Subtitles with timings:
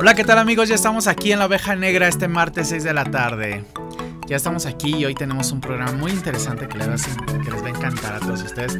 [0.00, 0.68] Hola, ¿qué tal amigos?
[0.68, 3.64] Ya estamos aquí en la oveja negra este martes 6 de la tarde.
[4.28, 8.14] Ya estamos aquí y hoy tenemos un programa muy interesante que les, va a, encantar
[8.14, 8.78] a todos ustedes.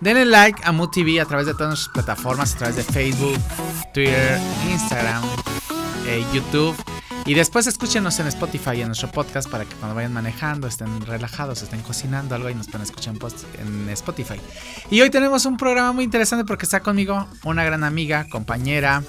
[0.00, 3.38] Denle like a Mood TV a través de todas nuestras plataformas, a través de Facebook,
[3.94, 5.22] Twitter, Instagram,
[6.08, 6.74] eh, YouTube.
[7.26, 11.62] Y después escúchenos en Spotify, en nuestro podcast, para que cuando vayan manejando, estén relajados,
[11.62, 13.14] estén cocinando algo y nos puedan escuchar
[13.60, 14.40] en, Spotify.
[14.90, 19.04] Y hoy tenemos un programa muy interesante porque está conmigo una gran amiga, compañera,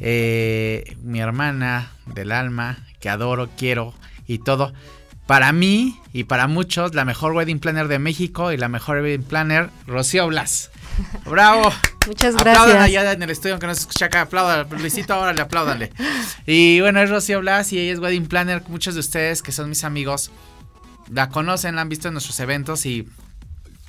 [0.00, 3.94] eh, mi hermana del alma, que adoro, quiero
[4.26, 4.72] y todo.
[5.26, 9.22] Para mí y para muchos, la mejor wedding planner de México y la mejor wedding
[9.22, 10.70] planner, Rocío Blas.
[11.24, 11.72] ¡Bravo!
[12.06, 12.58] Muchas gracias.
[12.58, 14.22] Aplaudan allá en el estudio, aunque no se escucha acá.
[14.22, 15.90] Aplaudan, Luisito, ahora le apláudanle.
[16.46, 18.62] Y bueno, es Rocío Blas y ella es wedding planner.
[18.68, 20.30] Muchos de ustedes que son mis amigos
[21.10, 23.08] la conocen, la han visto en nuestros eventos y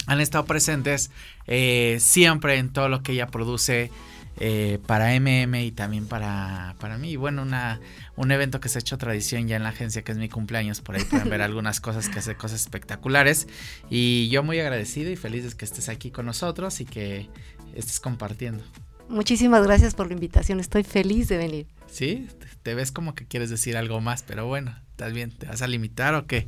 [0.07, 1.11] han estado presentes
[1.47, 3.91] eh, siempre en todo lo que ella produce
[4.37, 7.15] eh, para MM y también para, para mí.
[7.15, 7.79] bueno, una,
[8.15, 10.81] un evento que se ha hecho tradición ya en la agencia, que es mi cumpleaños.
[10.81, 13.47] Por ahí pueden ver algunas cosas que hace cosas espectaculares.
[13.89, 17.29] Y yo muy agradecido y feliz de que estés aquí con nosotros y que
[17.75, 18.63] estés compartiendo.
[19.07, 20.59] Muchísimas gracias por la invitación.
[20.59, 21.67] Estoy feliz de venir.
[21.87, 22.27] Sí,
[22.63, 25.31] te ves como que quieres decir algo más, pero bueno, ¿estás bien?
[25.31, 26.47] ¿Te vas a limitar o qué?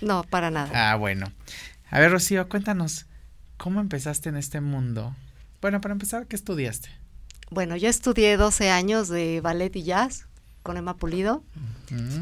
[0.00, 0.70] No, para nada.
[0.92, 1.30] Ah, bueno.
[1.90, 3.06] A ver, Rocío, cuéntanos,
[3.58, 5.14] ¿cómo empezaste en este mundo?
[5.60, 6.88] Bueno, para empezar, ¿qué estudiaste?
[7.50, 10.26] Bueno, yo estudié 12 años de ballet y jazz
[10.62, 11.42] con Emma Pulido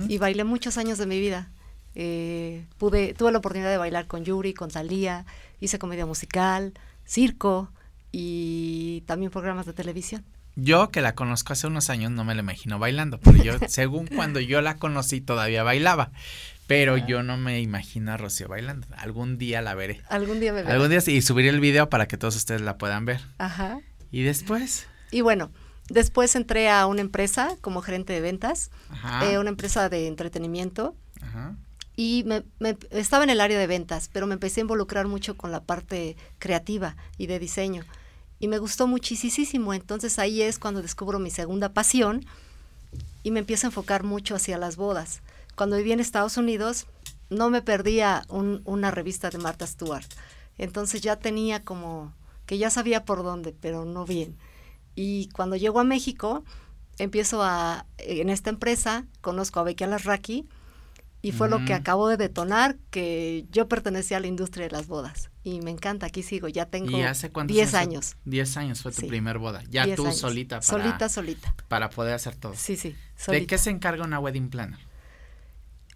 [0.08, 1.50] y bailé muchos años de mi vida.
[1.94, 5.24] Eh, pude, tuve la oportunidad de bailar con Yuri, con Talía,
[5.60, 6.74] hice comedia musical,
[7.04, 7.70] circo
[8.12, 10.24] y también programas de televisión.
[10.54, 14.06] Yo que la conozco hace unos años no me la imagino bailando, pero yo, según
[14.06, 16.12] cuando yo la conocí todavía bailaba.
[16.66, 17.06] Pero ah.
[17.06, 18.86] yo no me imagino a Rocío bailando.
[18.96, 20.02] Algún día la veré.
[20.08, 20.72] Algún día me veré.
[20.72, 23.20] Algún día y subiré el video para que todos ustedes la puedan ver.
[23.38, 23.80] Ajá.
[24.10, 24.86] Y después.
[25.16, 25.50] Y bueno,
[25.88, 28.70] después entré a una empresa como gerente de ventas,
[29.22, 30.94] eh, una empresa de entretenimiento.
[31.96, 32.44] Y me,
[32.90, 36.18] estaba en el área de ventas, pero me empecé a involucrar mucho con la parte
[36.38, 37.82] creativa y de diseño.
[38.40, 39.72] Y me gustó muchísimo.
[39.72, 42.26] Entonces ahí es cuando descubro mi segunda pasión
[43.22, 45.22] y me empiezo a enfocar mucho hacia las bodas.
[45.54, 46.84] Cuando viví en Estados Unidos,
[47.30, 50.04] no me perdía una revista de Martha Stewart.
[50.58, 52.12] Entonces ya tenía como
[52.44, 54.36] que ya sabía por dónde, pero no bien.
[54.96, 56.42] Y cuando llego a México,
[56.98, 60.48] empiezo a, en esta empresa, conozco a Becky Alasraki
[61.22, 64.86] y fue lo que acabó de detonar que yo pertenecía a la industria de las
[64.86, 65.30] bodas.
[65.42, 68.16] Y me encanta, aquí sigo, ya tengo 10 años.
[68.24, 70.60] 10 años fue tu primer boda, ya tú solita.
[70.60, 71.54] Para, solita, solita.
[71.68, 72.54] Para poder hacer todo.
[72.56, 72.94] Sí, sí.
[73.26, 74.78] ¿De qué se encarga una wedding planner?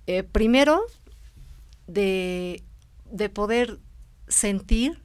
[0.07, 0.83] Eh, primero,
[1.87, 2.65] de,
[3.05, 3.79] de poder
[4.27, 5.01] sentir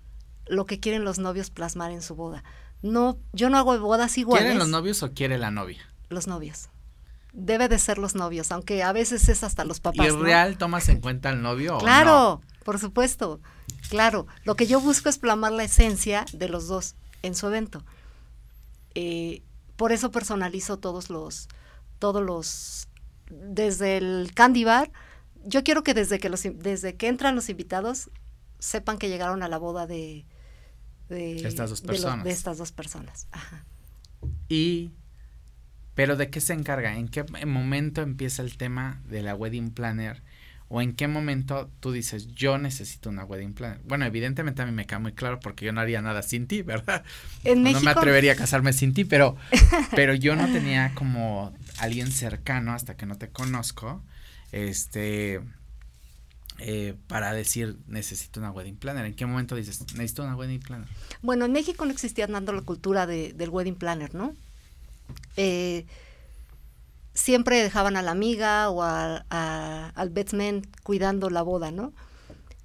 [0.48, 2.44] lo que quieren los novios plasmar en su boda
[2.86, 4.44] no, yo no hago bodas iguales.
[4.44, 5.80] ¿Quieren los novios o quiere la novia?
[6.10, 6.70] Los novios.
[7.34, 10.06] Debe de ser los novios, aunque a veces es hasta los papás.
[10.06, 11.80] ¿Y el real tomas en cuenta al novio?
[11.80, 13.42] Claro, por supuesto.
[13.90, 14.28] Claro.
[14.44, 17.84] Lo que yo busco es plasmar la esencia de los dos en su evento.
[18.94, 19.42] Eh,
[19.78, 21.50] por eso personalizo todos los,
[21.98, 22.88] todos los,
[23.32, 24.92] desde el candy bar.
[25.44, 28.12] Yo quiero que desde que los, desde que entran los invitados
[28.60, 30.26] sepan que llegaron a la boda de,
[31.10, 32.24] de estas dos personas.
[32.24, 33.28] De, estas dos personas.
[34.50, 34.92] Y,
[35.94, 36.98] pero ¿de qué se encarga?
[36.98, 40.24] ¿En qué momento empieza el tema de la wedding planner?
[40.68, 43.82] ¿O en qué momento tú dices, yo necesito una wedding planner?
[43.86, 46.64] Bueno, evidentemente a mí me queda muy claro porque yo no haría nada sin ti,
[46.64, 47.04] ¿verdad?
[47.44, 49.36] En no me atrevería a casarme sin ti, pero,
[49.96, 54.04] pero yo no tenía como alguien cercano hasta que no te conozco.
[54.52, 55.42] Este,
[56.60, 59.06] eh, para decir necesito una wedding planner?
[59.06, 60.88] ¿En qué momento dices necesito una wedding planner?
[61.22, 64.34] Bueno, en México no existía tanto la cultura de, del wedding planner, ¿no?
[65.38, 65.86] Eh,
[67.14, 71.94] siempre dejaban a la amiga o al bedman cuidando la boda, ¿no?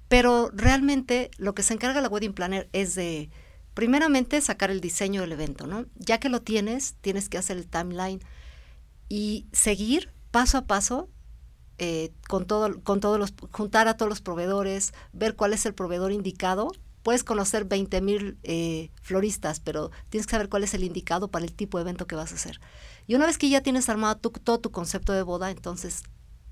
[0.07, 3.29] Pero realmente lo que se encarga la wedding planner es de,
[3.73, 5.85] primeramente, sacar el diseño del evento, ¿no?
[5.95, 8.19] Ya que lo tienes, tienes que hacer el timeline
[9.07, 11.09] y seguir paso a paso
[11.83, 15.73] eh, con todo, con todos los, juntar a todos los proveedores, ver cuál es el
[15.73, 16.71] proveedor indicado.
[17.01, 21.43] Puedes conocer 20 mil eh, floristas, pero tienes que saber cuál es el indicado para
[21.43, 22.61] el tipo de evento que vas a hacer.
[23.07, 26.03] Y una vez que ya tienes armado todo tu concepto de boda, entonces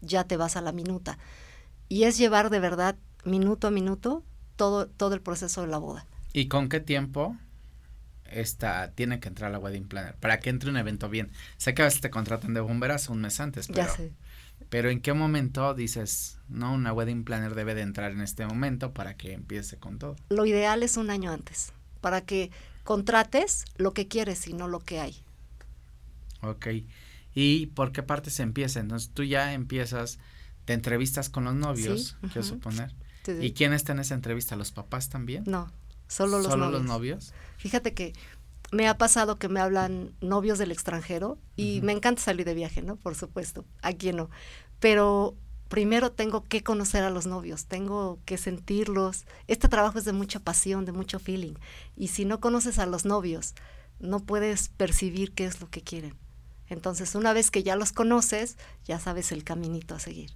[0.02, 1.20] ya te vas a la minuta.
[1.90, 4.24] Y es llevar de verdad, minuto a minuto,
[4.56, 6.08] todo, todo el proceso de la boda.
[6.34, 7.38] ¿Y con qué tiempo
[8.26, 10.16] esta, tiene que entrar la wedding planner?
[10.16, 11.30] Para que entre un evento bien.
[11.58, 13.84] Sé que a veces te contratan de bomberas un mes antes, pero...
[13.84, 14.12] Ya sé.
[14.70, 18.94] Pero ¿en qué momento dices, no, una wedding planner debe de entrar en este momento
[18.94, 20.16] para que empiece con todo?
[20.30, 22.52] Lo ideal es un año antes, para que
[22.84, 25.24] contrates lo que quieres y no lo que hay.
[26.42, 26.68] Ok.
[27.34, 28.80] ¿Y por qué parte se empieza?
[28.80, 30.20] Entonces tú ya empiezas,
[30.66, 32.94] te entrevistas con los novios, quiero suponer.
[33.42, 34.56] ¿Y quién está en esa entrevista?
[34.56, 35.44] ¿Los papás también?
[35.46, 35.72] No,
[36.08, 37.34] solo los ¿Solo los novios?
[37.58, 38.14] Fíjate que
[38.72, 42.82] me ha pasado que me hablan novios del extranjero y me encanta salir de viaje,
[42.82, 42.96] ¿no?
[42.96, 44.30] Por supuesto, aquí no.
[44.80, 45.36] Pero
[45.70, 49.26] primero tengo que conocer a los novios, tengo que sentirlos.
[49.48, 51.54] Este trabajo es de mucha pasión, de mucho feeling.
[51.96, 53.56] Y si no conoces a los novios,
[54.00, 56.16] no puedes percibir qué es lo que quieren.
[56.68, 60.32] Entonces, una vez que ya los conoces, ya sabes el caminito a seguir.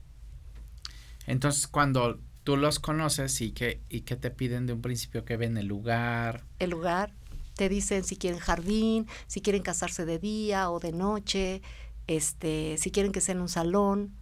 [1.27, 5.37] Entonces, cuando tú los conoces y que, y que te piden de un principio que
[5.37, 6.43] ven el lugar.
[6.59, 7.13] El lugar,
[7.55, 11.61] te dicen si quieren jardín, si quieren casarse de día o de noche,
[12.07, 14.13] este, si quieren que sea en un salón,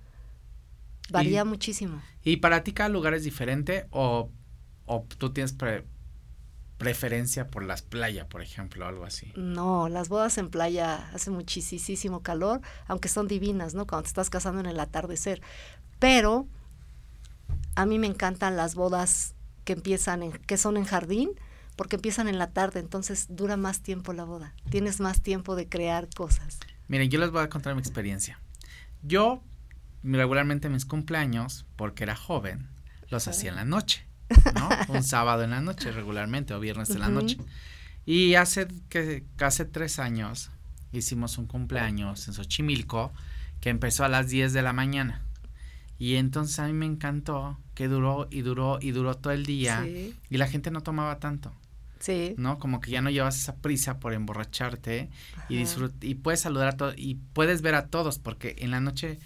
[1.12, 2.02] Varía muchísimo.
[2.24, 4.30] ¿Y para ti cada lugar es diferente o,
[5.18, 5.56] tú tienes
[6.78, 9.32] preferencia por las playas, por ejemplo, algo así?
[9.36, 13.86] No, las bodas en playa hace muchísimo calor, aunque son divinas, ¿no?
[13.86, 15.42] Cuando te estás casando en el atardecer.
[16.00, 16.48] Pero
[17.76, 19.36] a mí me encantan las bodas
[19.66, 21.32] que empiezan en, que son en jardín,
[21.76, 24.54] porque empiezan en la tarde, entonces dura más tiempo la boda.
[24.70, 26.60] Tienes más tiempo de crear cosas.
[26.88, 28.40] Miren, yo les voy a contar mi experiencia.
[29.04, 29.44] Yo
[30.04, 32.68] regularmente mis cumpleaños, porque era joven,
[33.10, 34.06] los hacía en la noche,
[34.56, 34.70] ¿no?
[34.94, 37.38] Un sábado en la noche regularmente o viernes en la noche.
[38.06, 40.52] Y hace que hace tres años
[40.92, 43.14] hicimos un cumpleaños en Xochimilco
[43.60, 45.22] que empezó a las 10 de la mañana.
[46.00, 49.86] Y entonces a mí me encantó que duró y duró y duró todo el día
[49.86, 51.54] y la gente no tomaba tanto.
[52.02, 52.36] Sí.
[52.38, 52.60] ¿No?
[52.60, 55.10] Como que ya no llevas esa prisa por emborracharte
[55.48, 55.64] y
[56.02, 59.20] y puedes saludar a todos y puedes ver a todos porque en la noche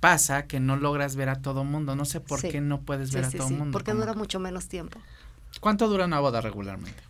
[0.00, 1.96] pasa que no logras ver a todo mundo.
[1.96, 3.72] No sé por qué no puedes ver a todo mundo.
[3.72, 4.98] Porque dura mucho menos tiempo.
[5.60, 7.02] ¿Cuánto dura una boda regularmente?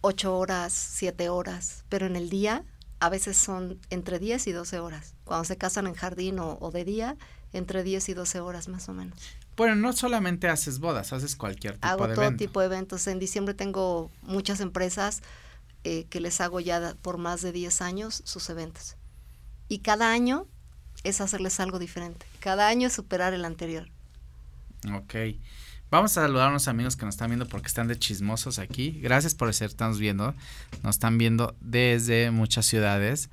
[0.00, 2.64] Ocho horas, siete horas, pero en el día
[3.00, 5.14] a veces son entre diez y doce horas.
[5.24, 7.16] Cuando se casan en jardín o, de día,
[7.52, 9.18] entre diez y doce horas más o menos.
[9.60, 13.06] Bueno, no solamente haces bodas, haces cualquier tipo hago de todo tipo de eventos.
[13.06, 15.20] En diciembre tengo muchas empresas
[15.84, 18.96] eh, que les hago ya por más de diez años sus eventos.
[19.68, 20.46] Y cada año
[21.04, 22.24] es hacerles algo diferente.
[22.38, 23.86] Cada año es superar el anterior.
[24.94, 25.14] Ok.
[25.90, 28.98] Vamos a saludar a unos amigos que nos están viendo porque están de chismosos aquí.
[29.02, 30.34] Gracias por estarnos viendo.
[30.82, 33.28] Nos están viendo desde muchas ciudades.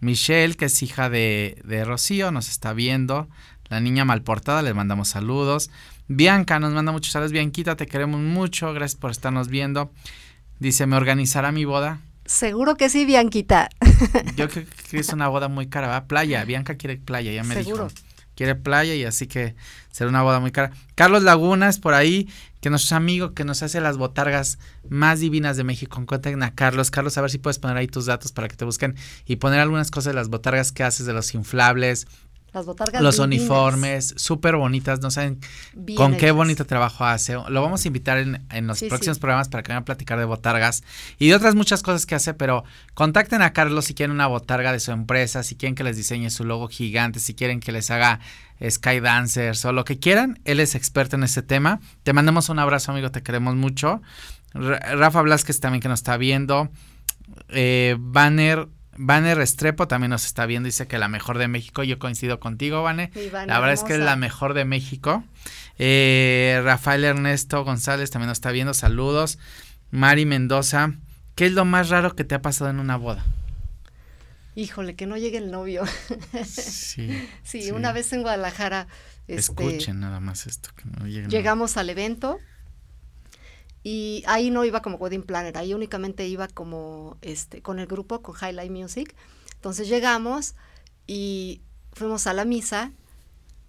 [0.00, 3.30] Michelle, que es hija de, de Rocío, nos está viendo.
[3.70, 5.70] La niña malportada, le mandamos saludos.
[6.08, 7.32] Bianca nos manda muchos saludos.
[7.32, 8.72] Bianquita, te queremos mucho.
[8.74, 9.92] Gracias por estarnos viendo.
[10.58, 12.00] Dice, ¿me organizará mi boda?
[12.26, 13.70] Seguro que sí, Bianquita.
[14.36, 16.04] Yo creo que es una boda muy cara, ¿va?
[16.04, 17.88] Playa, Bianca quiere playa, ya me Seguro.
[17.88, 18.00] dijo.
[18.34, 19.54] Quiere playa y así que
[19.90, 20.70] será una boda muy cara.
[20.94, 22.28] Carlos Lagunas, por ahí,
[22.60, 24.58] que nuestro amigo que nos hace las botargas
[24.88, 25.94] más divinas de México.
[26.06, 26.90] Contacten a Carlos.
[26.90, 28.96] Carlos, a ver si puedes poner ahí tus datos para que te busquen
[29.26, 32.06] y poner algunas cosas de las botargas que haces, de los inflables,
[32.52, 35.38] las botargas Los uniformes, súper bonitas, no saben
[35.96, 37.34] con qué bonito trabajo hace.
[37.48, 40.82] Lo vamos a invitar en, los próximos programas para que vayan a platicar de botargas
[41.18, 42.64] y de otras muchas cosas que hace, pero
[42.94, 46.30] contacten a Carlos si quieren una botarga de su empresa, si quieren que les diseñe
[46.30, 48.20] su logo gigante, si quieren que les haga
[48.68, 50.40] Skydancers o lo que quieran.
[50.44, 51.80] Él es experto en ese tema.
[52.02, 54.02] Te mandamos un abrazo, amigo, te queremos mucho.
[54.52, 56.70] Rafa Blasquez también que nos está viendo.
[57.48, 58.68] Eh, Banner
[59.02, 61.82] Banner Restrepo también nos está viendo, dice que la mejor de México.
[61.82, 63.10] Yo coincido contigo, Vane.
[63.32, 65.24] la verdad es que es la mejor de México.
[65.78, 69.38] Eh, Rafael Ernesto González también nos está viendo, saludos.
[69.90, 70.92] Mari Mendoza,
[71.34, 73.24] ¿qué es lo más raro que te ha pasado en una boda?
[74.54, 75.84] Híjole, que no llegue el novio.
[76.44, 78.86] sí, sí, una vez en Guadalajara.
[79.26, 80.68] Este, Escuchen nada más esto.
[80.76, 82.38] Que no llegamos al evento
[83.82, 88.20] y ahí no iba como wedding planner, ahí únicamente iba como este con el grupo,
[88.20, 89.14] con Highlight Music.
[89.54, 90.54] Entonces llegamos
[91.06, 92.92] y fuimos a la misa,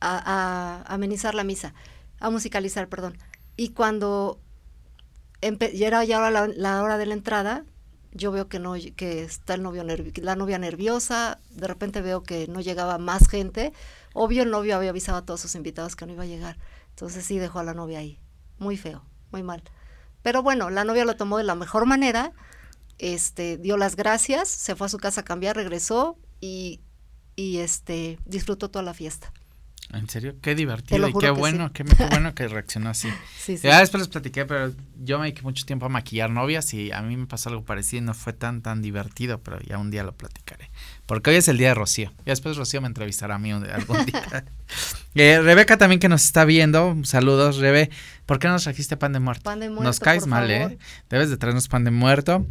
[0.02, 1.74] a, amenizar la misa,
[2.20, 3.18] a musicalizar, perdón.
[3.56, 4.40] Y cuando
[5.42, 7.66] ya era ya la, hora de la entrada,
[8.14, 12.48] yo veo que no que está el novio la novia nerviosa, de repente veo que
[12.48, 13.72] no llegaba más gente.
[14.14, 16.58] Obvio el novio había avisado a todos sus invitados que no iba a llegar.
[16.90, 18.20] Entonces sí dejó a la novia ahí.
[18.60, 19.64] Muy feo, muy mal.
[20.24, 22.32] Pero bueno, la novia lo tomó de la mejor manera,
[22.98, 26.82] este, dio las gracias, se fue a su casa a cambiar, regresó y,
[27.36, 29.34] y este, disfrutó toda la fiesta.
[29.94, 33.10] En serio, qué divertido y qué bueno, qué, bueno que reaccionó así.
[33.62, 37.02] Ya después les platiqué, pero yo me dediqué mucho tiempo a maquillar novias y a
[37.02, 40.04] mí me pasó algo parecido y no fue tan tan divertido, pero ya un día
[40.04, 40.72] lo platicaré.
[41.12, 42.14] Porque hoy es el día de Rocío.
[42.22, 44.46] Y después Rocío me entrevistará a mí algún día.
[45.14, 47.90] Eh, Rebeca también que nos está viendo, saludos Rebe.
[48.26, 49.44] ¿Por qué no nos trajiste pan de muerto?
[49.44, 49.84] Pan de muerto.
[49.84, 50.78] Nos caes mal, ¿eh?
[51.10, 52.48] Debes de traernos pan de muerto.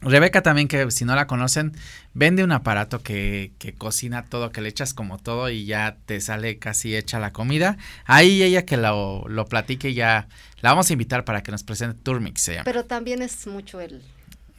[0.00, 1.76] Rebeca también, que si no la conocen,
[2.14, 6.18] vende un aparato que, que, cocina todo, que le echas como todo y ya te
[6.22, 7.76] sale casi hecha la comida.
[8.06, 10.28] Ahí ella que lo, lo platique ya,
[10.62, 12.52] la vamos a invitar para que nos presente Turmix.
[12.64, 14.00] Pero también es mucho el...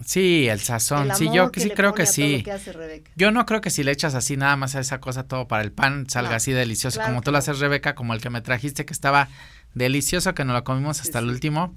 [0.06, 1.10] Sí, el sazón.
[1.12, 2.44] el sí, yo que sí creo que sí.
[2.44, 3.12] que hace Rebeca.
[3.16, 5.64] Yo no creo que si le echas así nada más a esa cosa todo para
[5.64, 8.30] el pan salga No, así delicioso claro como tú lo haces Rebeca, como el que
[8.30, 9.30] me trajiste que estaba
[9.74, 11.32] delicioso que nos lo comimos Sí, hasta el sí.
[11.32, 11.76] último.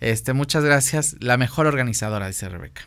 [0.00, 2.82] Este, muchas gracias, la mejor organizadora dice Rebeca.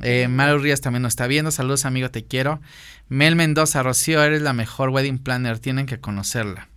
[0.00, 2.60] Eh, Maru Rías también nos está viendo, saludos amigo, te quiero.
[3.08, 6.68] Mel Mendoza, Rocío, eres la mejor wedding planner, tienen que conocerla.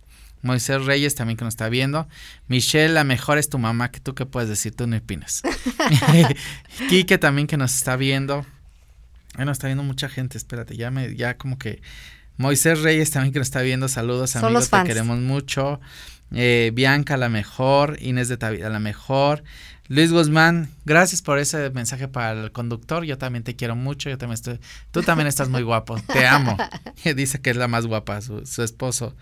[0.42, 2.08] Moisés Reyes también que nos está viendo.
[2.48, 5.42] Michelle, la mejor es tu mamá, que tú qué puedes decir, tú no opinas.
[6.88, 8.46] Quique también que nos está viendo.
[9.34, 11.82] Bueno, está viendo mucha gente, espérate, ya me, ya como que.
[12.36, 15.80] Moisés Reyes también que nos está viendo, saludos Son amigos, te queremos mucho.
[16.32, 17.98] Eh, Bianca, la mejor.
[18.00, 19.42] Inés de Tavira, la mejor.
[19.88, 23.04] Luis Guzmán, gracias por ese mensaje para el conductor.
[23.04, 24.10] Yo también te quiero mucho.
[24.10, 24.58] Yo también estoy.
[24.90, 26.00] Tú también estás muy guapo.
[26.12, 26.56] Te amo.
[27.16, 29.14] Dice que es la más guapa, su, su esposo.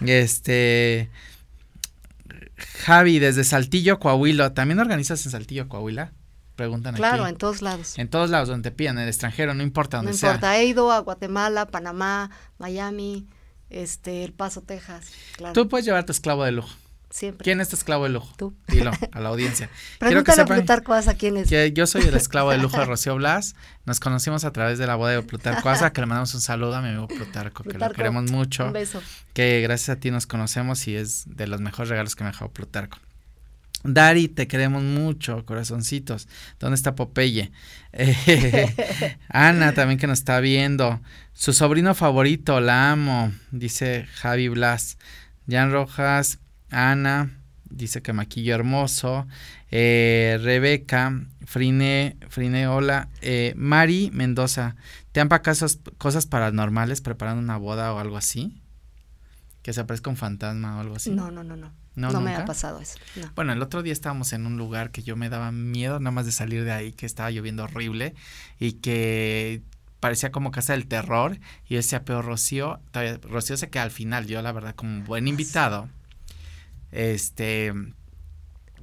[0.00, 1.10] Este.
[2.84, 4.54] Javi, desde Saltillo, Coahuila.
[4.54, 6.12] ¿También organizas en Saltillo, Coahuila?
[6.56, 7.32] Preguntan Claro, aquí.
[7.32, 7.98] en todos lados.
[7.98, 10.30] En todos lados donde te pidan, en el extranjero, no importa No donde sea.
[10.30, 13.26] importa, he ido a Guatemala, Panamá, Miami,
[13.70, 15.10] este, El Paso, Texas.
[15.36, 16.68] Claro, Tú puedes llevar tu esclavo de lujo.
[17.10, 17.44] siempre.
[17.44, 18.32] ¿Quién es tu esclavo de lujo?
[18.36, 18.54] Tú.
[18.68, 19.68] Dilo a la audiencia.
[19.98, 21.48] Pregúntale a Plutarco Asa quién es.
[21.48, 23.54] que yo soy el esclavo de lujo de Rocío Blas.
[23.84, 26.74] Nos conocimos a través de la boda de Plutarco Asa, que le mandamos un saludo
[26.76, 28.66] a mi amigo Plutarco, que lo Plutarco, queremos mucho.
[28.66, 29.02] Un beso.
[29.32, 32.32] que gracias a ti nos conocemos y es de los mejores regalos que me ha
[32.32, 32.98] dejado Plutarco.
[33.84, 36.26] Dari, te queremos mucho, corazoncitos.
[36.58, 37.52] ¿Dónde está Popeye?
[37.92, 41.02] Eh, Ana también que nos está viendo.
[41.34, 44.96] Su sobrino favorito, la amo, dice Javi Blas.
[45.46, 46.38] Jan Rojas,
[46.70, 49.26] Ana, dice que maquillo hermoso.
[49.70, 53.10] Eh, Rebeca, Frine, Frine, hola.
[53.20, 54.76] Eh, Mari Mendoza,
[55.12, 58.62] ¿te han pasado cosas paranormales preparando una boda o algo así?
[59.60, 61.10] Que se aparezca un fantasma o algo así.
[61.10, 61.83] No, no, no, no.
[61.94, 62.98] No, No, me ha pasado eso.
[63.16, 63.30] No.
[63.34, 66.26] Bueno, el otro día estábamos en un lugar que yo me daba miedo nada más
[66.26, 68.14] de salir de ahí, que estaba lloviendo horrible
[68.58, 69.62] y que
[70.00, 74.26] parecía como casa del terror y decía, pero Rocío, todavía, Rocío se queda al final,
[74.26, 75.88] yo la verdad como buen invitado,
[76.92, 77.72] este,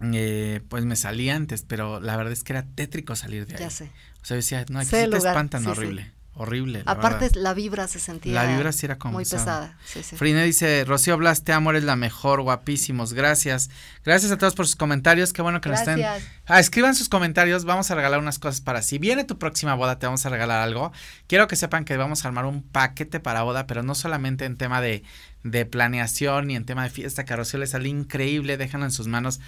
[0.01, 3.59] eh, pues me salí antes, pero la verdad es que era tétrico salir de ahí.
[3.59, 3.91] Ya sé.
[4.21, 6.11] O sea, yo decía, no, aquí sí te espantan sí, sí.
[6.33, 7.41] Horrible, la Aparte, verdad.
[7.41, 9.73] la vibra se sentía La vibra sí era como muy pesada.
[9.73, 9.77] pesada.
[9.85, 10.15] Sí, sí.
[10.15, 13.69] Frine dice, Rocío Blas, te amo, eres la mejor, guapísimos, gracias.
[14.05, 16.29] Gracias a todos por sus comentarios, qué bueno que nos estén Gracias.
[16.47, 19.99] Ah, escriban sus comentarios, vamos a regalar unas cosas para si viene tu próxima boda,
[19.99, 20.91] te vamos a regalar algo.
[21.27, 24.57] Quiero que sepan que vamos a armar un paquete para boda, pero no solamente en
[24.57, 25.03] tema de,
[25.43, 28.91] de planeación ni en tema de fiesta, que a Rocío le sale increíble, déjenlo en
[28.91, 29.39] sus manos.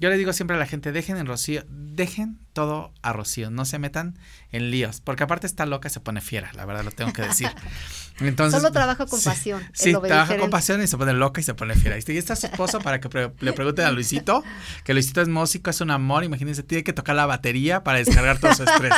[0.00, 3.64] Yo le digo siempre a la gente, dejen en Rocío, dejen todo a Rocío, no
[3.64, 4.16] se metan
[4.52, 7.22] en líos, porque aparte está loca y se pone fiera, la verdad lo tengo que
[7.22, 7.48] decir.
[8.20, 11.40] Entonces, Solo trabajo con sí, pasión, es Sí, trabaja con pasión y se pone loca
[11.40, 11.96] y se pone fiera.
[11.98, 14.44] Y está su esposo para que pre- le pregunten a Luisito,
[14.84, 18.38] que Luisito es músico, es un amor, imagínense, tiene que tocar la batería para descargar
[18.38, 18.92] todo su estrés.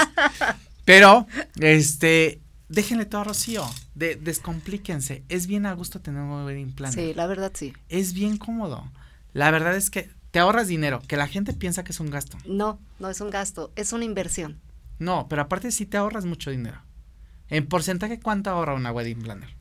[0.84, 1.26] Pero,
[1.60, 5.22] este, déjenle todo a Rocío, de, descomplíquense.
[5.28, 6.94] Es bien a gusto tener un wedding planner.
[6.94, 7.72] Sí, la verdad sí.
[7.88, 8.90] Es bien cómodo.
[9.32, 12.36] La verdad es que te ahorras dinero, que la gente piensa que es un gasto.
[12.44, 14.60] No, no es un gasto, es una inversión.
[14.98, 16.80] No, pero aparte sí te ahorras mucho dinero.
[17.48, 19.56] En porcentaje, ¿cuánto ahorra una wedding planner?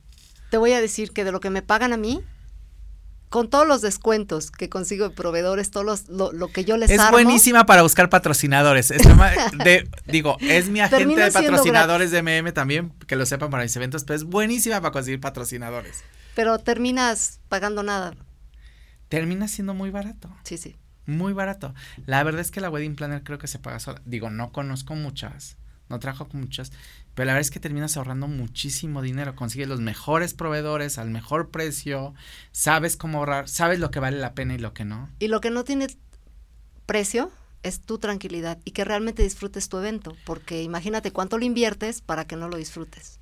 [0.51, 2.21] Te voy a decir que de lo que me pagan a mí,
[3.29, 6.89] con todos los descuentos que consigo de proveedores, todo los- lo, lo que yo les
[6.89, 8.89] Es armo, buenísima para buscar patrocinadores.
[8.91, 9.29] Es tema
[9.63, 13.75] de- digo, es mi agente de patrocinadores de MM también, que lo sepan para mis
[13.75, 16.03] eventos, pero es buenísima para conseguir patrocinadores.
[16.35, 18.15] pero terminas pagando nada.
[19.09, 20.75] Termina siendo muy barato, Sí, sí.
[21.05, 21.73] muy barato.
[22.05, 24.01] La verdad es que la wedding planner creo que se paga sola.
[24.05, 25.57] Digo, no conozco muchas,
[25.89, 26.71] no trabajo con muchas,
[27.15, 29.35] pero la verdad es que terminas ahorrando muchísimo dinero.
[29.35, 32.13] Consigues los mejores proveedores al mejor precio,
[32.51, 35.09] sabes cómo ahorrar, sabes lo que vale la pena y lo que no.
[35.19, 35.87] Y lo que no tiene
[36.85, 37.31] precio
[37.63, 42.25] es tu tranquilidad y que realmente disfrutes tu evento, porque imagínate cuánto lo inviertes para
[42.25, 43.19] que no lo disfrutes.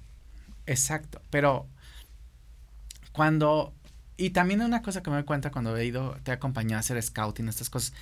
[0.66, 1.68] Exacto, pero
[3.14, 3.74] cuando
[4.18, 6.80] y también una cosa que me doy cuenta cuando he ido, te he acompañado a
[6.80, 7.94] hacer scouting, estas cosas,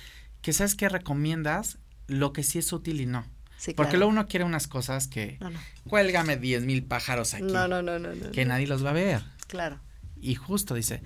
[0.42, 3.24] que sabes que recomiendas lo que sí es útil y no.
[3.58, 3.98] Sí, Porque claro.
[3.98, 5.58] luego uno quiere unas cosas que, No, no.
[5.88, 8.94] cuélgame 10 mil pájaros aquí, No, no, no, no, no, que nadie los va a
[8.94, 9.22] ver.
[9.46, 9.80] Claro,
[10.20, 11.02] Y justo dice,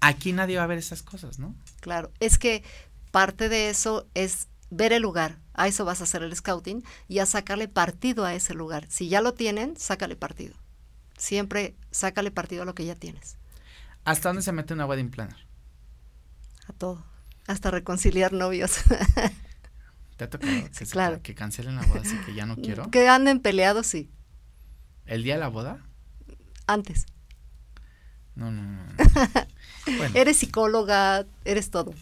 [0.00, 1.54] aquí nadie va a ver esas cosas, ¿no?
[1.80, 2.10] claro.
[2.20, 2.62] Es que
[3.10, 5.38] parte de eso es ver el lugar.
[5.54, 8.86] A eso vas a hacer el scouting y a sacarle partido a ese lugar.
[8.88, 10.54] Si ya lo tienen, sácale partido.
[11.16, 13.36] Siempre sácale partido a lo que ya tienes.
[14.04, 15.36] ¿Hasta dónde se mete una wedding planner?
[16.68, 17.04] A todo.
[17.46, 18.76] Hasta reconciliar novios.
[20.16, 21.20] ¿Te ha tocado que, Sí, se- claro.
[21.22, 22.90] que cancelen la boda así que ya no quiero?
[22.90, 24.10] Que anden peleados, sí.
[25.06, 25.84] ¿El día de la boda?
[26.66, 27.06] Antes.
[28.34, 28.84] No, no, no.
[28.84, 28.92] no.
[29.98, 31.92] bueno, Eres psicóloga, eres todo.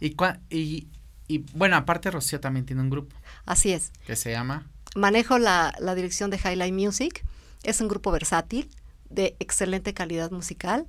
[0.00, 0.88] y, cua- y,
[1.28, 3.92] y bueno, aparte Rocío también tiene un grupo Así es.
[4.06, 7.24] que se llama Manejo la, la dirección de Highlight Music.
[7.62, 8.68] Es un grupo versátil,
[9.10, 10.86] de excelente calidad musical.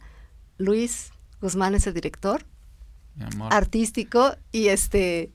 [0.57, 1.11] Luis
[1.41, 2.45] Guzmán es el director,
[3.49, 5.31] artístico, y este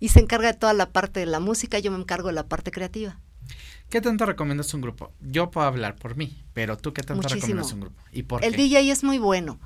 [0.00, 2.46] y se encarga de toda la parte de la música, yo me encargo de la
[2.46, 3.18] parte creativa.
[3.88, 5.12] ¿Qué tanto recomiendas un grupo?
[5.20, 7.36] Yo puedo hablar por mí, pero tú qué tanto Muchísimo.
[7.40, 8.02] recomiendas un grupo?
[8.12, 8.62] ¿Y por El qué?
[8.62, 9.58] DJ es muy bueno.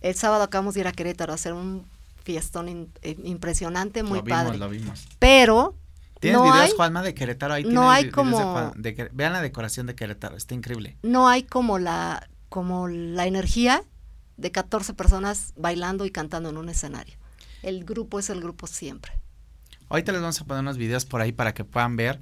[0.00, 1.86] El sábado acabamos de ir a Querétaro a hacer un
[2.24, 4.58] fiestón in- eh, impresionante, muy lo vimos, padre.
[4.58, 5.08] lo vimos.
[5.18, 5.74] Pero
[6.20, 7.54] ¿Tienes no videos, hay, Juanma, de Querétaro?
[7.54, 10.96] Ahí no hay de como- Juan- de Quere- Vean la decoración de Querétaro, está increíble.
[11.02, 13.82] no hay como la, como la energía
[14.36, 17.16] de 14 personas bailando y cantando en un escenario.
[17.62, 19.12] El grupo es el grupo siempre.
[19.88, 22.20] Ahorita les vamos a poner unos videos por ahí para que puedan ver,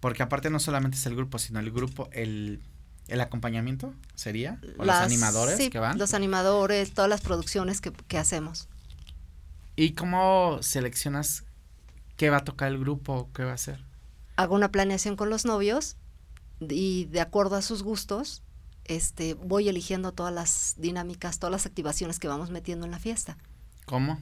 [0.00, 2.60] porque aparte no solamente es el grupo, sino el grupo, el,
[3.08, 5.98] el acompañamiento sería, o los animadores sí, que van.
[5.98, 8.68] Los animadores, todas las producciones que, que hacemos.
[9.76, 11.44] ¿Y cómo seleccionas
[12.22, 13.80] qué va a tocar el grupo, qué va a hacer?
[14.36, 15.96] Hago una planeación con los novios
[16.60, 18.44] y de acuerdo a sus gustos,
[18.84, 23.38] este, voy eligiendo todas las dinámicas, todas las activaciones que vamos metiendo en la fiesta,
[23.86, 24.20] ¿Cómo?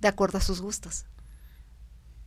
[0.00, 1.04] de acuerdo a sus gustos.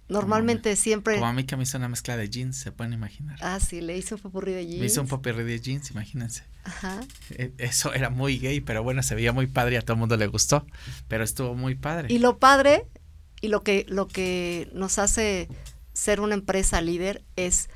[0.08, 1.16] Normalmente siempre...
[1.16, 3.38] Como a mí que me hizo una mezcla de jeans, se pueden imaginar.
[3.42, 5.10] Ah, sí, le hice un popurrí de Me hizo un jeans.
[5.10, 6.44] popurrí de jeans, imagínense.
[6.64, 7.02] Ajá.
[7.32, 10.00] Eh, Eso era muy gay, pero bueno, se veía muy padre y a todo el
[10.00, 10.66] mundo le gustó.
[11.10, 12.14] Pero estuvo muy padre.
[12.14, 12.88] Y lo padre
[13.46, 15.48] y lo que, lo que nos hace
[15.94, 17.70] ser una empresa líder es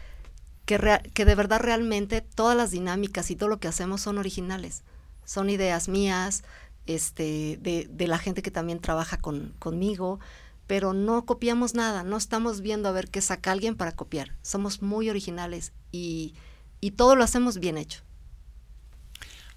[0.66, 4.84] que, de verdad realmente todas las dinámicas y todo lo que hacemos son originales.
[5.26, 6.44] Son ideas mías,
[6.88, 10.20] este, de, de la gente que también trabaja con, conmigo,
[10.66, 14.36] pero no copiamos nada, no estamos viendo a ver qué saca alguien para copiar.
[14.42, 16.34] Somos muy originales y,
[16.82, 18.02] y todo lo hacemos bien hecho.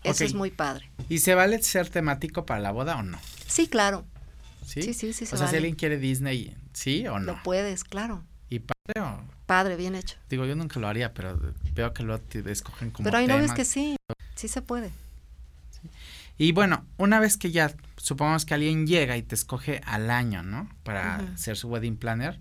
[0.04, 0.90] Eso es muy padre.
[1.08, 3.18] ¿Y se vale ser temático para la boda o no?
[3.46, 4.04] Sí, claro.
[4.64, 4.82] ¿Sí?
[4.82, 5.56] Sí, sí, sí, se O sea, si vale.
[5.58, 7.32] alguien quiere Disney, ¿sí o no?
[7.32, 8.22] Lo puedes, claro.
[8.48, 9.20] ¿Y padre o...?
[9.46, 10.16] Padre, bien hecho.
[10.30, 11.38] Digo, yo nunca lo haría, pero
[11.74, 13.54] veo que lo escogen como Pero hay novios tema.
[13.56, 13.96] que sí,
[14.34, 14.90] sí se puede.
[16.38, 20.42] Y bueno, una vez que ya, supongamos que alguien llega y te escoge al año,
[20.42, 20.68] ¿no?
[20.84, 21.36] Para Ujú.
[21.38, 22.40] ser su wedding planner,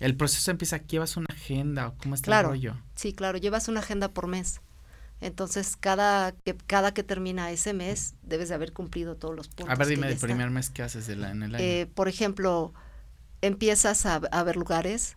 [0.00, 2.48] el proceso empieza, ¿llevas una agenda o cómo está Claro.
[2.48, 2.76] el rollo?
[2.94, 4.60] Sí, claro, llevas una agenda por mes.
[5.24, 9.70] Entonces, cada que, cada que termina ese mes, debes de haber cumplido todos los puntos.
[9.70, 10.28] A ver, dime ya el están.
[10.28, 11.64] primer mes que haces de la- en el año.
[11.64, 12.74] Eh, por ejemplo,
[13.40, 15.16] empiezas a, a ver lugares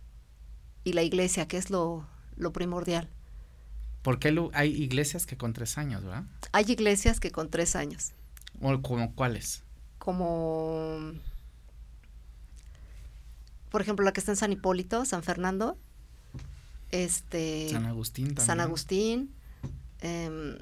[0.82, 3.10] y la iglesia, que es lo, lo primordial.
[4.00, 6.24] Porque hay iglesias que con tres años, ¿verdad?
[6.52, 8.12] Hay iglesias que con tres años,
[8.62, 9.62] ¿O como cuáles?
[9.98, 11.12] como,
[13.70, 15.76] por ejemplo, la que está en San Hipólito, San Fernando,
[16.92, 18.46] este, San Agustín también.
[18.46, 19.34] San Agustín.
[20.00, 20.58] Em,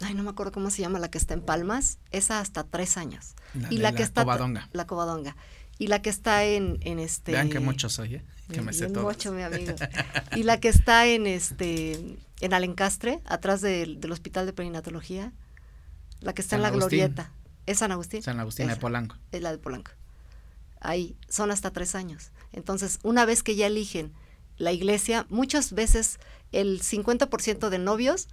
[0.00, 1.98] ay, no me acuerdo cómo se llama la que está en Palmas.
[2.10, 3.34] Esa hasta tres años.
[3.54, 4.22] La y de la que está.
[4.22, 4.68] Covadonga.
[4.72, 5.36] La Covadonga.
[5.78, 7.32] Y la que está en, en este.
[7.32, 8.24] Vean que mucho soy, ¿eh?
[8.52, 9.04] Que me sé todo.
[9.04, 9.74] mocho, mi amigo.
[10.36, 12.16] Y la que está en este.
[12.40, 15.32] En Alencastre, atrás del, del Hospital de Perinatología.
[16.20, 16.98] La que está San en la Agustín.
[16.98, 17.32] Glorieta.
[17.66, 18.22] ¿Es San Agustín?
[18.22, 18.76] San Agustín de.
[18.76, 19.16] Polanco.
[19.30, 19.92] Es la de Polanco.
[20.80, 22.30] Ahí, son hasta tres años.
[22.52, 24.12] Entonces, una vez que ya eligen
[24.56, 26.18] la iglesia, muchas veces
[26.52, 28.28] el 50% de novios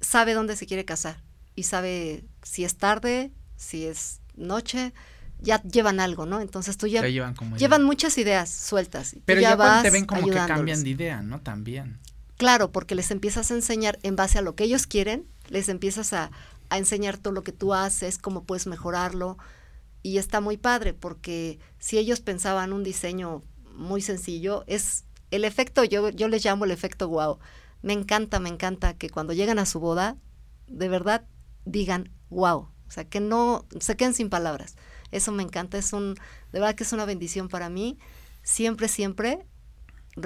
[0.00, 1.22] sabe dónde se quiere casar
[1.54, 4.92] y sabe si es tarde, si es noche,
[5.40, 6.40] ya llevan algo, ¿no?
[6.40, 9.16] Entonces tú ya, Ya llevan como llevan muchas ideas sueltas.
[9.24, 11.40] Pero ya, cuando vas te ven como que cambian de idea, ¿no?
[11.40, 11.98] También.
[12.36, 16.12] Claro, porque les empiezas a enseñar en base a lo que ellos quieren, les empiezas
[16.12, 16.30] a,
[16.70, 19.36] a enseñar todo lo que tú haces, cómo puedes mejorarlo.
[20.02, 23.42] Y está muy padre, porque si ellos pensaban un diseño
[23.74, 27.38] muy sencillo, es el efecto, yo, yo les llamo el efecto wow.
[27.82, 30.16] Me encanta, me encanta que cuando llegan a su boda,
[30.66, 31.26] de verdad
[31.64, 32.68] digan wow.
[32.86, 34.76] O sea, que no se queden sin palabras.
[35.12, 37.98] Eso me encanta, es un, de verdad que es una bendición para mí.
[38.42, 39.46] Siempre, siempre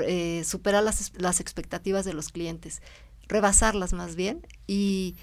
[0.02, 2.80] eh, superar las, las expectativas de los clientes,
[3.28, 5.16] rebasarlas más bien y,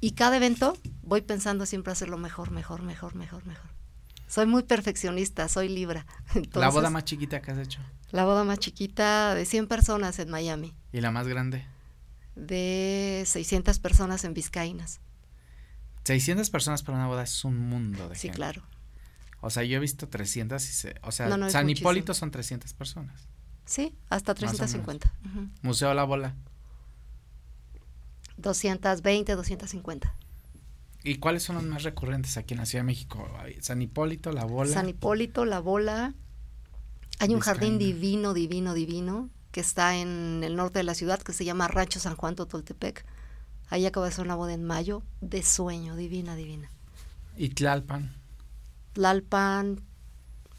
[0.00, 3.77] y cada evento voy pensando siempre hacerlo mejor, mejor, mejor, mejor, mejor.
[4.28, 6.06] Soy muy perfeccionista, soy libra.
[6.54, 7.80] la boda más chiquita que has hecho.
[8.10, 11.66] la boda más chiquita de 100 personas en Miami, Y la más grande.
[12.36, 15.00] de 600 personas en Vizcaínas.
[16.04, 18.36] 600 personas para una boda es un mundo de Sí, gente.
[18.36, 18.62] claro.
[19.40, 21.68] O sea, yo he visto 300 y se, o sea, No, no, es San.
[21.68, 23.28] Hipólito son 300 personas.
[23.66, 24.56] Sí, hasta Más o menos.
[24.58, 25.12] 350.
[25.26, 25.48] ujú.
[25.62, 26.34] Museo La Bola.
[28.36, 30.14] 220, 250.
[31.04, 33.28] ¿Y cuáles son los más recurrentes aquí en la Ciudad de México?
[33.60, 34.72] San Hipólito, La Bola.
[34.72, 36.14] San Hipólito, La Bola,
[37.20, 41.32] Hay un jardín divino, divino, divino, que está en el norte de la ciudad, que
[41.32, 43.04] se llama Rancho San Juan Totoltepec.
[43.70, 46.70] Ahí acaba de ser una boda en mayo, de sueño, divina, divina.
[47.36, 48.14] ¿Y Tlalpan?
[48.94, 49.80] Tlalpan,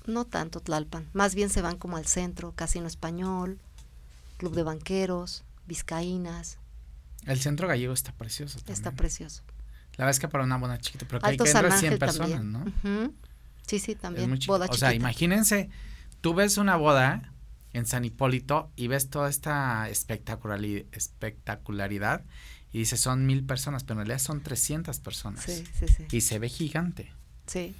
[0.05, 3.59] no tanto Tlalpan, más bien se van como al centro, Casino Español,
[4.37, 6.57] Club de Banqueros, Vizcaínas.
[7.25, 8.57] El centro gallego está precioso.
[8.59, 8.73] También.
[8.73, 9.43] Está precioso.
[9.99, 12.63] La verdad es que para una boda chiquita, pero que hay que 100 personas, ¿no?
[13.67, 14.33] Sí, sí, también.
[14.47, 15.69] Boda o sea, imagínense,
[16.21, 17.33] tú ves una boda
[17.73, 22.23] en San Hipólito y ves toda esta espectacularidad
[22.71, 25.43] y dices son mil personas, pero en realidad son 300 personas.
[25.43, 26.05] Sí, sí, sí.
[26.09, 27.11] Y se ve gigante.
[27.45, 27.75] Sí.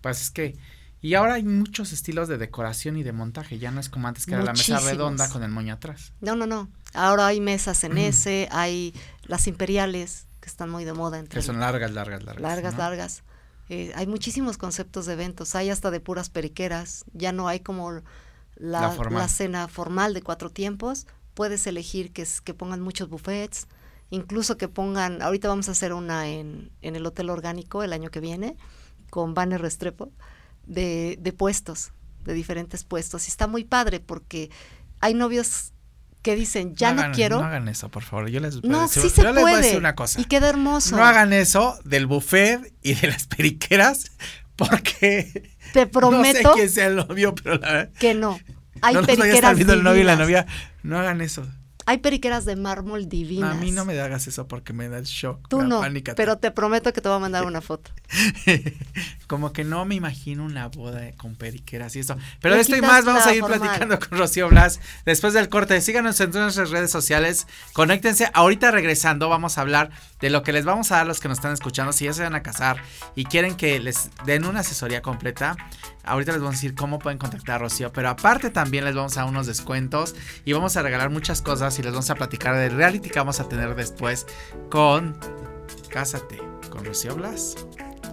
[0.00, 0.56] Pues es que
[1.00, 3.60] y ahora hay muchos estilos de decoración y de montaje.
[3.60, 6.12] Ya no es como antes que era la mesa redonda con el moño atrás.
[6.20, 6.68] No, no, no.
[6.92, 8.92] Ahora hay mesas en ese, hay
[9.26, 11.18] las imperiales que están muy de moda.
[11.18, 12.42] Entre que son largas, largas, largas.
[12.42, 13.22] Largas, largas.
[13.68, 15.54] Eh, hay muchísimos conceptos de eventos.
[15.54, 17.04] Hay hasta de puras periqueras.
[17.14, 17.92] Ya no hay como
[18.56, 21.06] la, la, cena formal de cuatro tiempos.
[21.34, 23.68] Puedes elegir que, que pongan muchos buffets.
[24.10, 28.10] Incluso que pongan, ahorita vamos a hacer una en, en el Hotel Orgánico el año
[28.10, 28.56] que viene
[29.08, 30.10] con Banner Restrepo
[30.66, 31.92] de, de puestos,
[32.24, 33.26] de diferentes puestos.
[33.26, 34.50] Y está muy padre porque
[35.00, 35.72] hay novios
[36.22, 37.38] que dicen, ya no, quiero.
[37.40, 38.28] No hagan eso, por favor.
[38.30, 39.40] Yo les, no, sí se puede.
[39.40, 40.20] voy a decir una cosa.
[40.20, 40.96] Y queda hermoso.
[40.96, 44.12] No hagan eso del buffet y de las periqueras,
[44.56, 45.50] porque.
[45.72, 46.42] Te prometo.
[46.42, 47.90] No sé quién sea el novio, pero la verdad.
[47.98, 48.38] Que no.
[48.80, 49.56] Hay no periqueras.
[49.56, 50.46] viendo el novio y la novia.
[50.82, 51.46] No hagan eso.
[51.86, 53.52] Hay periqueras de mármol divinas.
[53.52, 55.48] A mí no me hagas eso porque me da el shock.
[55.48, 55.82] Tú no,
[56.16, 57.90] pero te prometo que te voy a mandar una foto.
[59.26, 62.16] Como que no me imagino una boda con periqueras y eso.
[62.40, 65.80] Pero de esto y más vamos a ir platicando con Rocío Blas después del corte.
[65.80, 67.46] Síganos en nuestras redes sociales.
[67.72, 68.30] Conéctense.
[68.32, 69.90] Ahorita regresando vamos a hablar
[70.20, 71.92] de lo que les vamos a dar a los que nos están escuchando.
[71.92, 72.82] Si ya se van a casar
[73.14, 75.56] y quieren que les den una asesoría completa,
[76.04, 77.92] ahorita les vamos a decir cómo pueden contactar a Rocío.
[77.92, 81.82] Pero aparte también les vamos a unos descuentos y vamos a regalar muchas cosas y
[81.82, 84.26] les vamos a platicar del reality que vamos a tener después
[84.70, 85.16] con
[85.88, 86.38] Cásate
[86.70, 87.56] con Rocío Blas.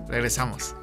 [0.07, 0.75] Regresamos.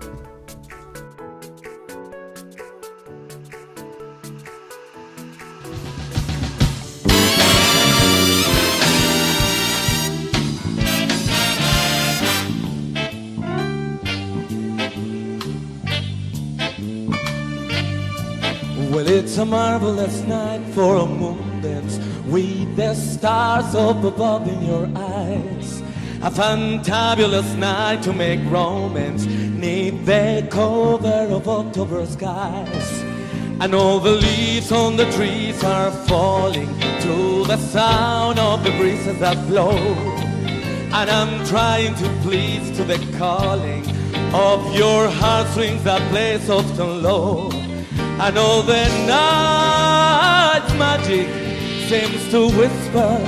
[19.17, 24.87] It's a marvelous night for a moon dance with the stars up above in your
[24.95, 25.81] eyes.
[26.21, 33.03] A fantabulous night to make romance neath the cover of October skies.
[33.61, 36.69] And all the leaves on the trees are falling
[37.01, 39.79] to the sound of the breezes that blow.
[40.99, 43.83] And I'm trying to please to the calling
[44.35, 47.66] of your heartstrings that play soft and low.
[48.19, 51.29] I know the night's magic
[51.89, 53.19] seems to whisper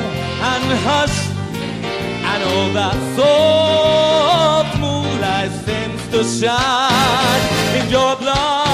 [0.50, 1.28] and hush.
[2.24, 8.67] I know that soft moonlight seems to shine in your blood.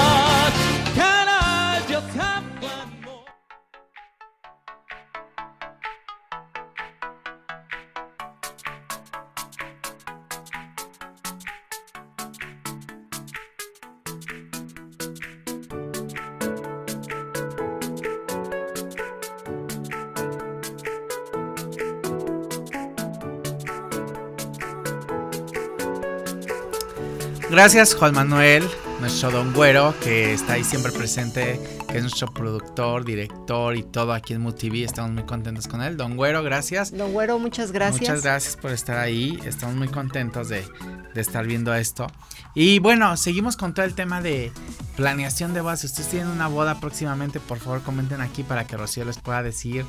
[27.49, 28.67] Gracias Juan Manuel,
[28.99, 34.13] nuestro don Güero, que está ahí siempre presente, que es nuestro productor, director y todo
[34.13, 34.83] aquí en MUTV.
[34.83, 35.95] Estamos muy contentos con él.
[35.95, 36.91] Don Güero, gracias.
[36.91, 38.01] Don Güero, muchas gracias.
[38.01, 39.39] Muchas gracias por estar ahí.
[39.45, 40.65] Estamos muy contentos de,
[41.13, 42.07] de estar viendo esto.
[42.55, 44.51] Y bueno, seguimos con todo el tema de
[44.95, 45.81] planeación de bodas.
[45.81, 49.43] Si ustedes tienen una boda próximamente, por favor comenten aquí para que Rocío les pueda
[49.43, 49.85] decir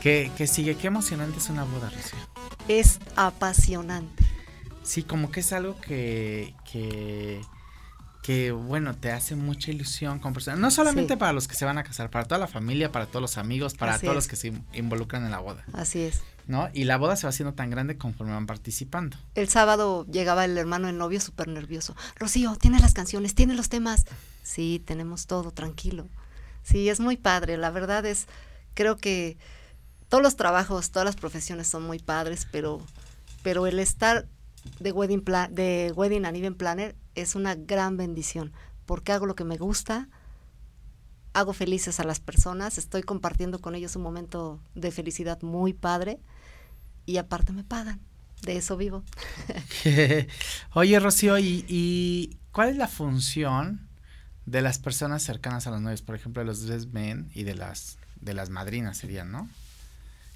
[0.00, 0.74] que, que sigue.
[0.76, 2.18] Qué emocionante es una boda, Rocío.
[2.66, 4.23] Es apasionante.
[4.84, 7.40] Sí, como que es algo que, que,
[8.22, 10.60] que bueno, te hace mucha ilusión con personas.
[10.60, 13.22] No solamente para los que se van a casar, para toda la familia, para todos
[13.22, 15.64] los amigos, para todos los que se involucran en la boda.
[15.72, 16.22] Así es.
[16.46, 16.68] ¿No?
[16.74, 19.16] Y la boda se va haciendo tan grande conforme van participando.
[19.34, 21.96] El sábado llegaba el hermano del novio súper nervioso.
[22.16, 23.34] Rocío, ¿tienes las canciones?
[23.34, 24.04] ¿Tienes los temas?
[24.42, 26.06] Sí, tenemos todo, tranquilo.
[26.62, 27.56] Sí, es muy padre.
[27.56, 28.26] La verdad es,
[28.74, 29.38] creo que
[30.10, 32.82] todos los trabajos, todas las profesiones son muy padres, pero,
[33.42, 34.26] pero el estar
[34.80, 38.52] de Wedding, plan, de wedding and Event Planner es una gran bendición,
[38.86, 40.08] porque hago lo que me gusta,
[41.32, 46.18] hago felices a las personas, estoy compartiendo con ellos un momento de felicidad muy padre
[47.06, 48.00] y aparte me pagan.
[48.42, 49.02] De eso vivo.
[50.74, 53.88] Oye, Rocío, ¿y, ¿y cuál es la función
[54.44, 57.54] de las personas cercanas a los novios, por ejemplo, de los best men y de
[57.54, 59.48] las de las madrinas serían, ¿no?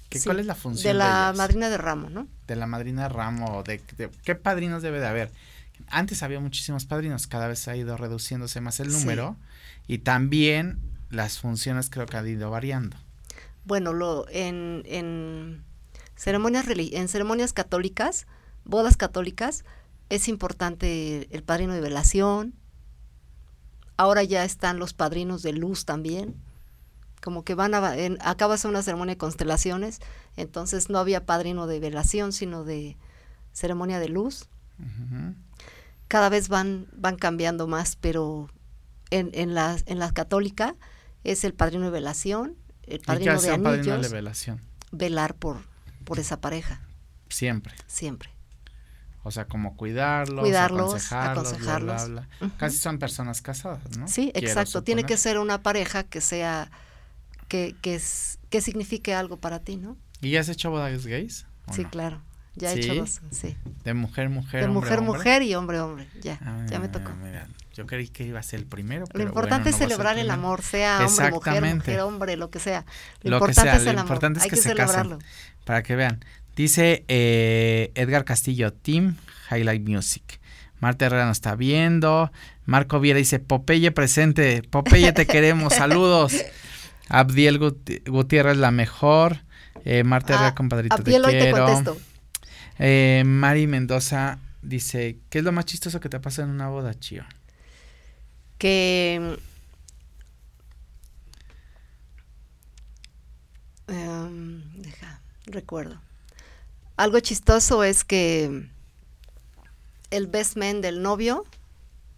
[0.09, 2.27] ¿Qué, ¿Cuál es la función de la madrina de ramo, no?
[2.47, 3.79] De la madrina de ramo, de,
[4.23, 5.31] ¿qué padrinos debe de haber?
[5.87, 9.37] Antes había muchísimos padrinos, cada vez ha ido reduciéndose más el número
[9.87, 12.97] y también las funciones creo que han ido variando.
[13.65, 15.63] Bueno, lo en, en
[16.15, 18.25] ceremonias en ceremonias católicas,
[18.65, 19.63] bodas católicas,
[20.09, 22.55] es importante el padrino de velación.
[23.95, 26.35] Ahora ya están los padrinos de luz también.
[27.21, 29.99] Como que van a en, acaba de ser una ceremonia de constelaciones,
[30.37, 32.97] entonces no había padrino de velación, sino de
[33.53, 34.47] ceremonia de luz.
[36.07, 38.49] Cada vez van van cambiando más, pero
[39.09, 40.75] en, en la en la católica
[41.23, 43.75] es el padrino de velación, el padrino de anillos.
[43.75, 44.61] Padrino de velación?
[44.91, 45.57] Velar por
[46.05, 46.81] por esa pareja.
[47.29, 47.75] Siempre.
[47.87, 48.29] Siempre.
[49.23, 52.09] O sea, como cuidarlos, cuidarlos aconsejarlos.
[52.57, 54.07] Casi son personas casadas, ¿no?
[54.07, 54.81] Sí, exacto.
[54.81, 56.71] Tiene que ser una pareja que sea,
[57.49, 59.97] que, que, es, que signifique algo para ti, ¿no?
[60.21, 61.45] ¿Y ya has hecho bodas gays?
[61.73, 62.21] Sí, claro.
[62.55, 63.55] Ya he hecho dos, sí.
[63.83, 66.07] De mujer, mujer, De mujer, mujer y hombre, hombre.
[66.21, 67.11] Ya, ya me ah, tocó.
[67.73, 69.05] yo creí que iba a ser el primero.
[69.13, 72.85] lo importante es celebrar el amor, sea hombre, mujer, mujer, hombre, lo que sea.
[73.21, 75.19] Lo, importante es el lo importante Es Hay que, se celebrarlo.
[75.63, 76.23] para que vean.
[76.55, 79.15] Dice eh, Edgar Castillo, Team
[79.51, 80.39] Highlight Music.
[80.79, 82.31] Marta Herrera nos está viendo.
[82.65, 84.63] Marco Viera dice, Popeye presente.
[84.63, 85.73] Popeye te queremos.
[85.75, 86.33] Saludos.
[87.09, 87.59] Abdiel
[88.07, 89.41] Gutiérrez la mejor.
[89.85, 91.65] Eh, Marta Herrera, ah, compadrito, Abdiel, te quiero.
[91.65, 91.97] Hoy te contesto.
[92.77, 96.97] Eh, Mari Mendoza dice, ¿qué es lo más chistoso que te pasa en una boda,
[96.97, 97.23] Chío?
[98.57, 99.37] Que...
[103.87, 105.99] Em, deja, recuerdo.
[106.95, 108.69] Algo chistoso es que
[110.11, 111.45] el best man del novio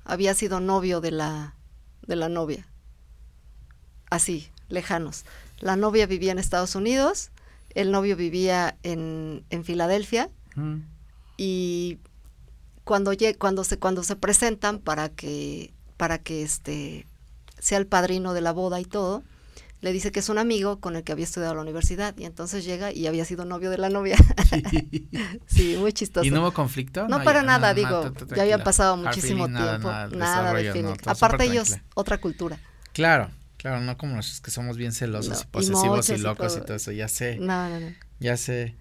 [0.04, 1.56] había sido novio de la,
[2.02, 2.68] de la novia.
[4.10, 5.26] Así, lejanos.
[5.60, 7.30] La novia vivía en Estados Unidos,
[7.76, 10.78] el novio vivía en, en Filadelfia mm.
[11.38, 12.00] y
[12.84, 17.06] cuando, cuando, se, cuando se presentan para que, para que este,
[17.60, 19.24] sea el padrino de la boda y todo,
[19.82, 22.26] le dice que es un amigo con el que había estudiado a la universidad y
[22.26, 24.16] entonces llega y había sido novio de la novia.
[25.48, 26.26] sí, muy chistoso.
[26.26, 27.08] ¿Y no hubo conflicto?
[27.08, 29.92] No, para nada, digo, ya había pasado muchísimo tiempo.
[30.16, 30.88] Nada, de fin.
[31.06, 32.60] Aparte ellos, otra cultura.
[32.94, 33.32] Claro,
[33.62, 36.78] claro, no como los que somos bien celosos y posesivos y, locos y todo.
[36.78, 37.38] eso, ya sé.
[37.38, 37.94] No, no, no.
[38.20, 38.76] Ya sé.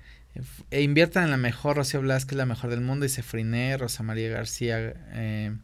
[0.71, 3.77] E inviertan en la mejor, Rocío Blas, que es la mejor del mundo, dice Friné,
[3.77, 5.55] Rosa María García, eh,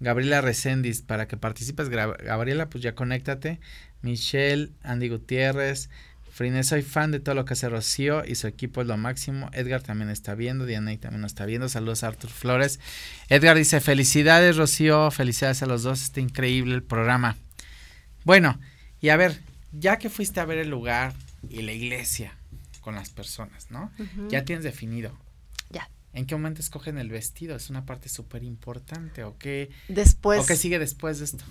[0.00, 3.60] Gabriela Recendis, para que participes, Gabriela, pues ya conéctate.
[4.00, 5.90] Michelle, Andy Gutiérrez,
[6.30, 9.50] Frine, soy fan de todo lo que hace Rocío y su equipo es lo máximo.
[9.52, 11.68] Edgar también está viendo, Diana también nos está viendo.
[11.68, 12.80] Saludos a Artur Flores.
[13.28, 17.36] Edgar dice, felicidades Rocío, felicidades a los dos, está increíble el programa.
[18.24, 18.58] Bueno,
[19.00, 19.40] y a ver,
[19.72, 21.14] ya que fuiste a ver el lugar
[21.48, 22.36] y la iglesia
[22.80, 23.90] con las personas, ¿no?
[24.28, 25.16] Ya tienes definido.
[25.70, 25.88] Ya.
[26.12, 27.56] ¿En qué momento escogen el vestido?
[27.56, 29.24] Es una parte súper importante.
[29.24, 29.70] ¿O qué?
[29.88, 30.40] Después.
[30.40, 31.44] ¿O qué sigue después de esto?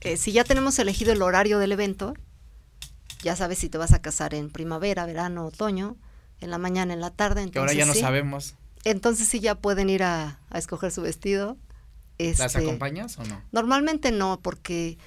[0.00, 2.14] Eh, si ya tenemos elegido el horario del evento,
[3.22, 5.96] ya sabes si te vas a casar en primavera, verano, otoño,
[6.40, 7.42] en la mañana, en la tarde.
[7.42, 8.54] Entonces, que ahora ya no sabemos.
[8.84, 11.56] Entonces sí ya pueden ir a, escoger su vestido.
[12.18, 13.42] ¿Las este, acompañas o no?
[13.52, 14.98] Normalmente no, porque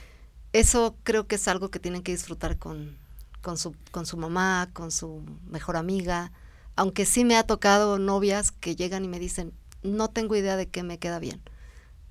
[0.60, 2.98] eso creo que es algo que tienen que disfrutar con,
[3.42, 6.32] con, su, con su mamá, con su mejor amiga.
[6.76, 10.68] Aunque sí me ha tocado novias que llegan y me dicen, no tengo idea de
[10.68, 11.42] qué me queda bien.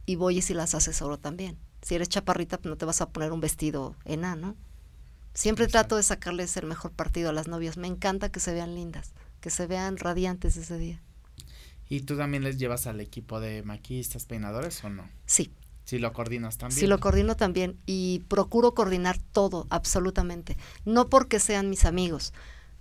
[0.07, 3.11] Y voy y si las asesoro también si eres chaparrita, pues no te vas a
[3.11, 4.57] poner un vestido enano.
[5.35, 7.77] Siempre trato de sacarles el mejor partido a las novias.
[7.77, 11.03] Me encanta que se vean lindas, que se vean radiantes ese día.
[11.91, 15.07] ¿Y tú también les llevas al equipo de maquillistas, peinadores o no?
[15.27, 15.53] Sí.
[15.85, 16.81] Si lo coordinas también.
[16.81, 20.57] Sí, lo coordino también y procuro coordinar todo, absolutamente.
[20.85, 22.33] No porque sean mis amigos,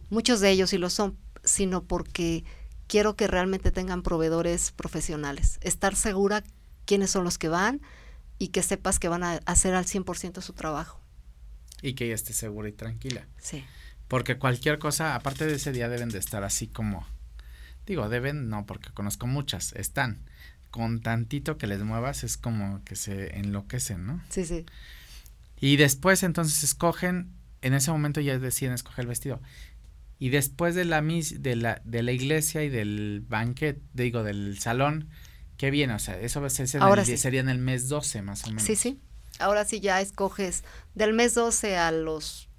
[0.10, 2.44] muchos de ellos sí lo son, sino porque
[2.88, 5.60] quiero que realmente tengan proveedores profesionales.
[5.62, 6.44] Estar segura
[6.86, 7.82] quiénes son los que van,
[8.44, 11.00] y que sepas que van a hacer al 100% su trabajo.
[11.82, 13.26] Y que ella esté segura y tranquila.
[13.38, 13.64] Sí.
[14.08, 17.08] Porque cualquier cosa, aparte de ese día, deben de estar así como,
[17.86, 20.26] digo, deben, no, porque conozco muchas, están.
[20.74, 24.24] Con tantito que les muevas es como que se enloquecen, ¿no?
[24.30, 24.66] Sí, sí.
[25.60, 27.32] Y después entonces escogen,
[27.62, 29.40] en ese momento ya deciden escoger el vestido.
[30.18, 35.10] Y después de la, de la, de la iglesia y del banquete, digo, del salón,
[35.58, 38.48] Qué bien, o sea, eso va a ser sería en el mes 12 más o
[38.48, 38.64] menos.
[38.64, 39.00] Sí, sí.
[39.40, 42.50] Ahora sí ya escoges del mes 12 a los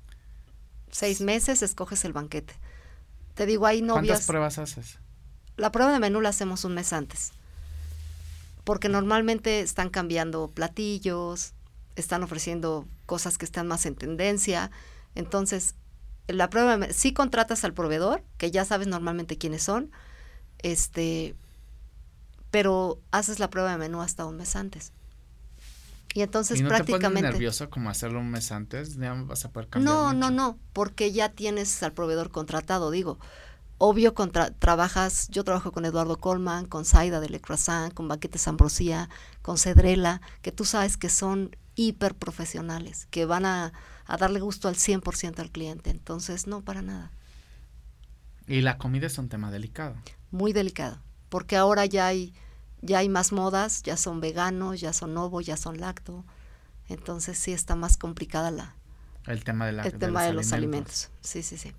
[0.91, 2.55] seis meses, escoges el banquete.
[3.35, 4.07] Te digo, hay novias.
[4.07, 4.99] ¿Cuántas pruebas haces?
[5.57, 7.33] La prueba de menú la hacemos un mes antes.
[8.65, 11.53] Porque normalmente están cambiando platillos,
[11.97, 14.71] están ofreciendo cosas que están más en tendencia.
[15.15, 15.75] Entonces,
[16.27, 19.91] la prueba, si contratas al proveedor, que ya sabes normalmente quiénes son,
[20.63, 21.35] este,
[22.51, 24.93] pero haces la prueba de menú hasta un mes antes.
[26.15, 27.23] Y entonces ¿Y no prácticamente...
[27.23, 28.97] Te nervioso como hacerlo un mes antes?
[28.97, 30.19] Ya vas a poder cambiar No, mucho.
[30.19, 33.19] no, no, porque ya tienes al proveedor contratado, digo.
[33.87, 38.49] Obvio, contra, trabajas, yo trabajo con Eduardo Colman, con Saida de Le Croissant, con Banquetes
[38.49, 39.11] Ambrosía,
[39.43, 43.75] con Cedrela, que tú sabes que son hiper profesionales, que van a,
[44.07, 45.91] a darle gusto al 100% al cliente.
[45.91, 47.11] Entonces, no, para nada.
[48.47, 49.97] Y la comida es un tema delicado.
[50.31, 52.33] Muy delicado, porque ahora ya hay,
[52.81, 56.25] ya hay más modas, ya son veganos, ya son ovo, ya son lacto.
[56.89, 58.77] Entonces sí está más complicada la,
[59.27, 61.05] el tema de, la, el de tema los de los alimentos.
[61.05, 61.11] alimentos.
[61.21, 61.73] Sí, sí, sí.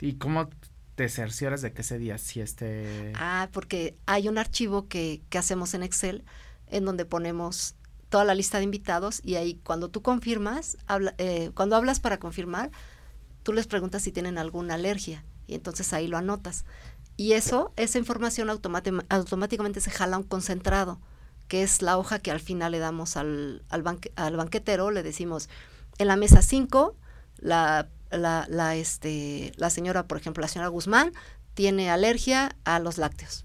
[0.00, 0.50] ¿Y cómo
[0.94, 3.12] te cercioras de que ese día sí esté...?
[3.16, 6.24] Ah, porque hay un archivo que, que hacemos en Excel
[6.68, 7.74] en donde ponemos
[8.08, 12.18] toda la lista de invitados y ahí cuando tú confirmas, habla, eh, cuando hablas para
[12.18, 12.70] confirmar,
[13.42, 16.64] tú les preguntas si tienen alguna alergia y entonces ahí lo anotas.
[17.16, 21.00] Y eso, esa información automáticamente se jala un concentrado,
[21.48, 25.02] que es la hoja que al final le damos al, al, banque, al banquetero, le
[25.02, 25.48] decimos,
[25.98, 26.96] en la mesa 5,
[27.38, 31.12] la, la, la, este, la señora, por ejemplo, la señora Guzmán,
[31.54, 33.44] tiene alergia a los lácteos.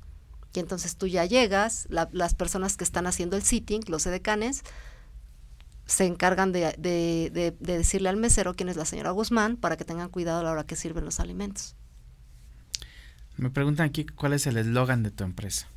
[0.53, 4.63] Y entonces tú ya llegas, la, las personas que están haciendo el sitting, los edecanes,
[5.85, 9.77] se encargan de, de, de, de, decirle al mesero quién es la señora Guzmán para
[9.77, 11.75] que tengan cuidado a la hora que sirven los alimentos.
[13.37, 15.67] Me preguntan aquí cuál es el eslogan de tu empresa.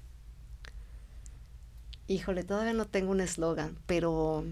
[2.09, 4.45] Híjole, todavía no tengo un eslogan, pero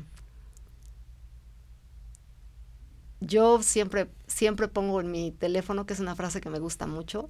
[3.21, 7.29] yo siempre, siempre pongo en mi teléfono, que es una frase que me gusta mucho,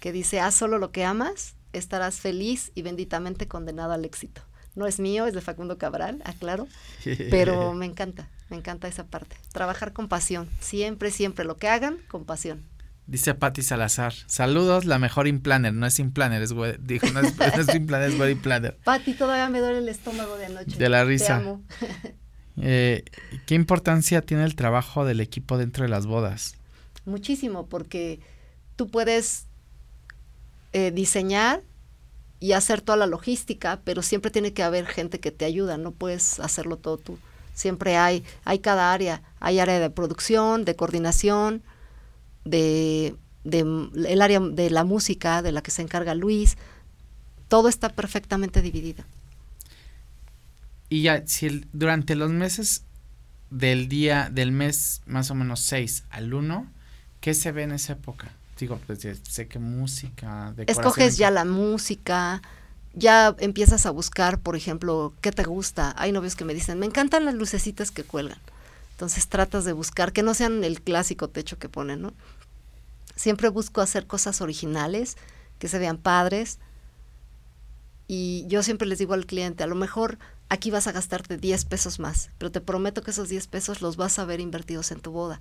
[0.00, 4.42] que dice, haz solo lo que amas, estarás feliz y benditamente condenado al éxito.
[4.74, 6.66] No es mío, es de Facundo Cabral, aclaro,
[7.30, 9.36] pero me encanta, me encanta esa parte.
[9.52, 12.62] Trabajar con pasión, siempre, siempre lo que hagan, con pasión.
[13.06, 17.36] Dice Patti Salazar, saludos, la mejor Implanner, no es Implanner, es we dijo, no es,
[17.38, 18.78] no es Implanner, es Wedding Planner.
[18.82, 20.78] Patti, todavía me duele el estómago de anoche.
[20.78, 21.26] De la risa.
[21.26, 21.62] Te amo.
[22.60, 23.04] eh,
[23.46, 26.54] ¿Qué importancia tiene el trabajo del equipo dentro de las bodas?
[27.04, 28.20] Muchísimo, porque
[28.76, 29.46] tú puedes
[30.72, 31.62] eh, diseñar
[32.40, 35.92] y hacer toda la logística, pero siempre tiene que haber gente que te ayuda, no
[35.92, 37.18] puedes hacerlo todo tú.
[37.54, 41.62] Siempre hay, hay cada área, hay área de producción, de coordinación,
[42.44, 43.14] de,
[43.44, 46.58] de, el área de la música, de la que se encarga Luis,
[47.48, 49.04] todo está perfectamente dividido.
[50.94, 52.84] Y ya, si el, durante los meses
[53.50, 56.70] del día, del mes más o menos 6 al 1,
[57.20, 58.30] ¿qué se ve en esa época?
[58.60, 62.42] Digo, pues sé que música, Escoges ya la música,
[62.92, 65.96] ya empiezas a buscar, por ejemplo, qué te gusta.
[65.98, 68.38] Hay novios que me dicen, me encantan las lucecitas que cuelgan.
[68.92, 72.12] Entonces tratas de buscar que no sean el clásico techo que ponen, ¿no?
[73.16, 75.16] Siempre busco hacer cosas originales,
[75.58, 76.60] que se vean padres.
[78.06, 81.64] Y yo siempre les digo al cliente, a lo mejor aquí vas a gastarte 10
[81.64, 85.00] pesos más, pero te prometo que esos 10 pesos los vas a ver invertidos en
[85.00, 85.40] tu boda.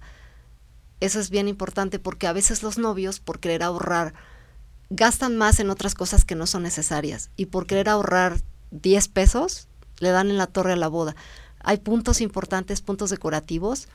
[0.99, 4.13] Eso es bien importante porque a veces los novios, por querer ahorrar,
[4.89, 7.29] gastan más en otras cosas que no son necesarias.
[7.35, 8.39] Y por querer ahorrar
[8.71, 9.67] 10 pesos,
[9.99, 11.15] le dan en la torre a la boda.
[11.59, 13.87] Hay puntos importantes, puntos decorativos,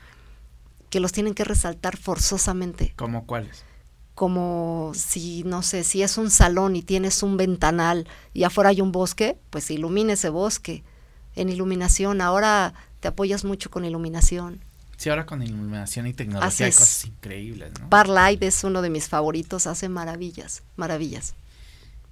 [0.89, 2.93] que los tienen que resaltar forzosamente.
[2.95, 3.63] ¿Cómo cuáles?
[4.15, 8.81] Como si, no sé, si es un salón y tienes un ventanal y afuera hay
[8.81, 10.83] un bosque, pues ilumine ese bosque.
[11.35, 14.59] En iluminación, ahora te apoyas mucho con iluminación.
[14.97, 17.87] Sí, ahora con iluminación y tecnología hay cosas increíbles, ¿no?
[17.87, 21.35] Barlight es uno de mis favoritos, hace maravillas, maravillas.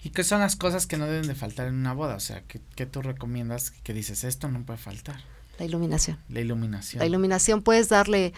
[0.02, 2.16] ¿Y qué son las cosas que no deben de faltar en una boda?
[2.16, 5.22] O sea, ¿qué, qué tú recomiendas que dices, esto no puede faltar?
[5.60, 6.18] La iluminación.
[6.30, 7.00] La iluminación.
[7.00, 8.34] La iluminación, puedes darle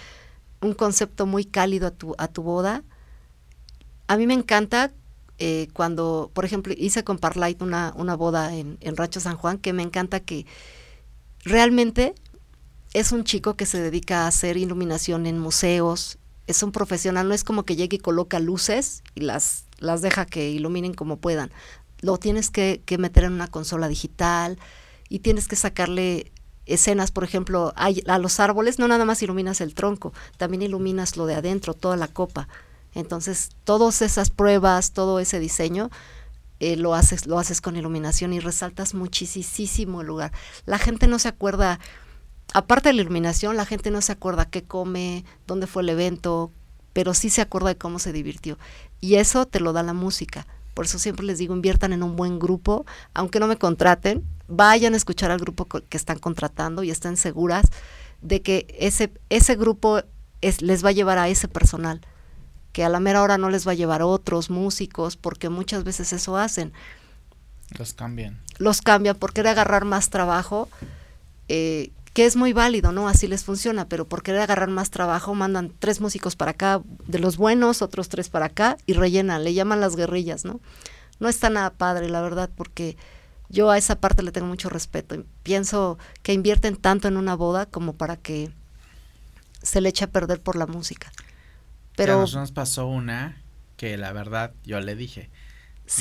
[0.62, 2.84] un concepto muy cálido a tu, a tu boda.
[4.08, 4.92] A mí me encanta
[5.40, 9.58] eh, cuando, por ejemplo, hice con Parlight una, una boda en, en Rancho San Juan,
[9.58, 10.46] que me encanta que
[11.44, 12.14] realmente
[12.94, 16.18] es un chico que se dedica a hacer iluminación en museos,
[16.48, 20.26] es un profesional, no es como que llegue y coloca luces y las, las deja
[20.26, 21.52] que iluminen como puedan.
[22.02, 24.58] Lo tienes que, que meter en una consola digital
[25.10, 26.32] y tienes que sacarle
[26.66, 31.26] escenas, por ejemplo, a los árboles no nada más iluminas el tronco, también iluminas lo
[31.26, 32.48] de adentro, toda la copa.
[32.94, 35.90] Entonces, todas esas pruebas, todo ese diseño,
[36.60, 40.32] eh, lo haces, lo haces con iluminación y resaltas muchísimo el lugar.
[40.66, 41.80] La gente no se acuerda,
[42.54, 46.52] aparte de la iluminación, la gente no se acuerda qué come, dónde fue el evento,
[46.94, 48.58] pero sí se acuerda de cómo se divirtió.
[49.00, 52.16] Y eso te lo da la música, Por eso siempre les digo, inviertan en un
[52.16, 56.90] buen grupo, aunque no me contraten, vayan a escuchar al grupo que están contratando y
[56.90, 57.66] estén seguras
[58.22, 60.02] de que ese, ese grupo
[60.42, 62.02] es, les va a llevar a ese personal,
[62.72, 66.14] que a la mera hora no les va a llevar otros músicos, porque muchas veces
[66.14, 66.74] eso hacen.
[67.78, 68.40] Los cambian.
[68.58, 70.70] Los cambian por querer agarrar más trabajo,
[71.48, 73.08] eh, que es muy válido, ¿no?
[73.08, 77.20] Así les funciona, pero por querer agarrar más trabajo mandan tres músicos para acá, de
[77.20, 80.60] los buenos, otros tres para acá, y rellenan, le llaman las guerrillas, ¿no?
[81.20, 82.98] No está nada padre, la verdad, porque
[83.50, 85.24] yo a esa parte le tengo mucho respeto.
[85.44, 88.52] Pienso que invierten tanto en una boda como para que
[89.62, 91.12] se le eche a perder por la música.
[92.04, 93.42] Pero a nosotros nos pasó una
[93.78, 95.30] que la verdad yo le dije,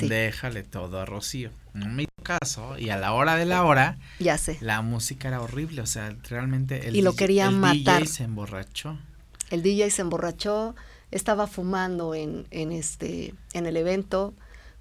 [0.03, 1.51] déjale todo a Rocío.
[1.75, 4.59] En mi caso, y a la hora de la hora, ya sé.
[4.61, 8.03] La música era horrible, o sea, realmente el, y lo querían el matar.
[8.03, 8.99] DJ se emborrachó.
[9.51, 10.75] El DJ se emborrachó,
[11.11, 14.35] estaba fumando en, en este en el evento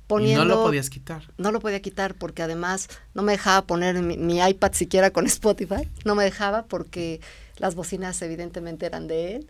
[0.09, 1.23] no lo podías quitar.
[1.37, 5.87] No lo podía quitar porque además no me dejaba poner mi, iPad siquiera con Spotify.
[6.05, 7.19] No me dejaba porque
[7.57, 9.47] las bocinas evidentemente eran de él.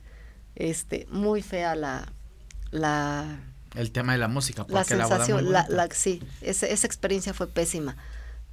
[0.57, 2.11] Este, muy fea la...
[2.71, 3.39] la
[3.75, 4.65] el tema de la música.
[4.65, 7.95] Porque la sensación, la, la, sí, esa, esa experiencia fue pésima.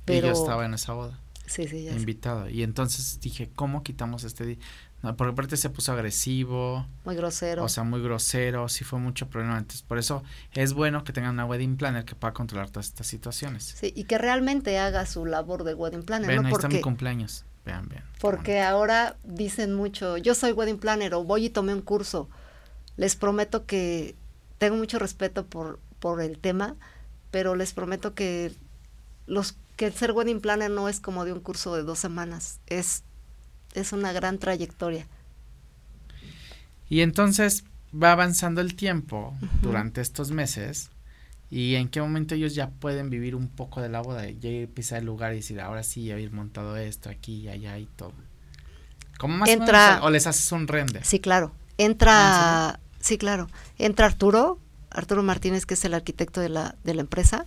[0.05, 1.19] Pero, y yo estaba en esa boda.
[1.47, 2.49] Sí, sí, ya Invitado.
[2.49, 4.59] Y entonces dije, ¿cómo quitamos este
[5.05, 6.87] no, porque aparte se puso agresivo.
[7.05, 7.63] Muy grosero.
[7.63, 9.59] O sea, muy grosero, sí fue mucho problema.
[9.59, 10.23] Entonces, por eso
[10.55, 13.65] es bueno que tengan una wedding planner que pueda controlar todas estas situaciones.
[13.65, 16.27] Sí, y que realmente haga su labor de wedding planner.
[16.27, 16.49] Ven, ¿no?
[16.49, 17.45] ahí está mi cumpleaños.
[17.65, 18.05] Vean, vean.
[18.21, 22.29] Porque ahora dicen mucho, yo soy wedding planner o voy y tomé un curso.
[22.97, 24.15] Les prometo que
[24.59, 26.77] tengo mucho respeto por, por el tema,
[27.31, 28.53] pero les prometo que
[29.27, 32.61] los que el ser wedding planner no es como de un curso de dos semanas,
[32.67, 33.03] es
[33.75, 35.07] es una gran trayectoria.
[36.89, 40.91] Y entonces va avanzando el tiempo durante estos meses
[41.51, 44.69] y en qué momento ellos ya pueden vivir un poco de la boda, ya ir
[44.69, 48.13] pisar el lugar y decir, ahora sí, haber montado esto aquí y allá y todo.
[49.19, 51.05] ¿Cómo más Entra, o, les haces un render?
[51.05, 51.53] Sí, claro.
[51.79, 53.49] Entra, ¿Ah, sí, claro.
[53.79, 54.59] Entra Arturo,
[54.91, 57.47] Arturo Martínez, que es el arquitecto de la, de la empresa,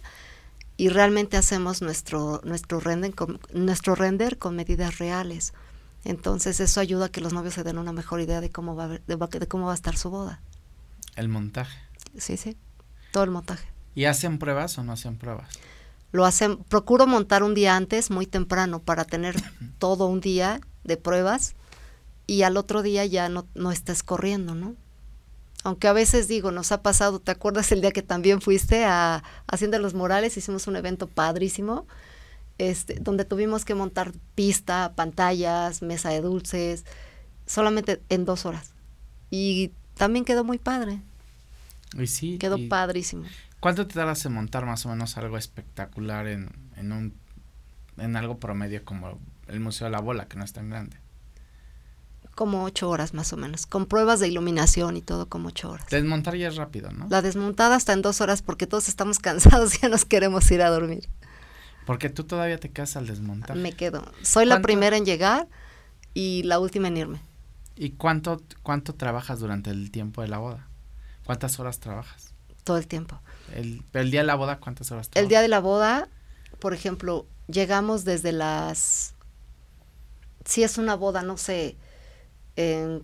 [0.78, 3.14] y realmente hacemos nuestro, nuestro, render
[3.54, 5.54] nuestro render con medidas reales.
[6.04, 8.86] Entonces eso ayuda a que los novios se den una mejor idea de cómo va
[8.86, 10.42] a, de, cómo va a estar su boda.
[11.16, 11.78] El montaje.
[12.18, 12.56] Sí, sí,
[13.12, 13.68] todo el montaje.
[13.98, 15.50] ¿Y hacen pruebas o no hacen pruebas?
[16.12, 19.36] Lo hacen, procuro montar un día antes, muy temprano, para tener
[19.80, 21.56] todo un día de pruebas
[22.28, 24.76] y al otro día ya no, no estés corriendo, ¿no?
[25.64, 29.24] Aunque a veces digo, nos ha pasado, ¿te acuerdas el día que también fuiste a
[29.48, 30.38] Hacienda Los Morales?
[30.38, 31.88] Hicimos un evento padrísimo
[32.60, 36.86] este, donde tuvimos que montar pista, pantallas, mesa de dulces,
[37.48, 38.74] solamente en dos horas.
[39.32, 41.02] Y también quedó muy padre.
[41.98, 42.38] Y sí.
[42.38, 43.24] Quedó padrísimo.
[43.60, 47.14] ¿Cuánto te tardas en montar más o menos algo espectacular en, en, un,
[47.98, 50.98] en algo promedio como el Museo de la Bola, que no es tan grande?
[52.36, 55.88] Como ocho horas más o menos, con pruebas de iluminación y todo como ocho horas.
[55.90, 57.08] Desmontar ya es rápido, ¿no?
[57.10, 60.62] La desmontada está en dos horas porque todos estamos cansados y ya nos queremos ir
[60.62, 61.10] a dormir.
[61.88, 63.56] Porque tú todavía te quedas al desmontar.
[63.56, 64.04] Me quedo.
[64.22, 65.48] Soy la primera en llegar
[66.14, 67.22] y la última en irme.
[67.76, 70.68] ¿Y cuánto, cuánto trabajas durante el tiempo de la boda?
[71.24, 72.34] ¿Cuántas horas trabajas?
[72.64, 73.22] Todo el tiempo.
[73.56, 75.10] El, el día de la boda, ¿cuántas horas?
[75.16, 76.10] El día de la boda,
[76.60, 79.14] por ejemplo, llegamos desde las...
[80.46, 81.76] Si es una boda, no sé,
[82.56, 83.04] en,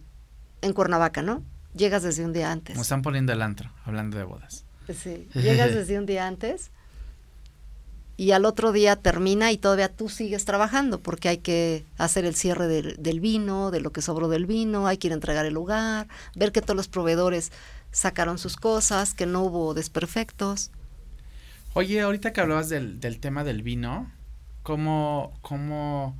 [0.61, 1.43] en Cuernavaca, ¿no?
[1.75, 2.75] Llegas desde un día antes.
[2.75, 4.65] Nos están poniendo el antro, hablando de bodas.
[4.93, 6.71] Sí, llegas desde un día antes
[8.15, 12.35] y al otro día termina y todavía tú sigues trabajando porque hay que hacer el
[12.35, 15.53] cierre del, vino, de lo que sobró del vino, hay que ir a entregar el
[15.53, 17.51] lugar, ver que todos los proveedores
[17.93, 20.71] sacaron sus cosas, que no hubo desperfectos.
[21.73, 24.11] Oye, ahorita que hablabas del, del tema del vino,
[24.63, 26.17] ¿cómo, ¿cómo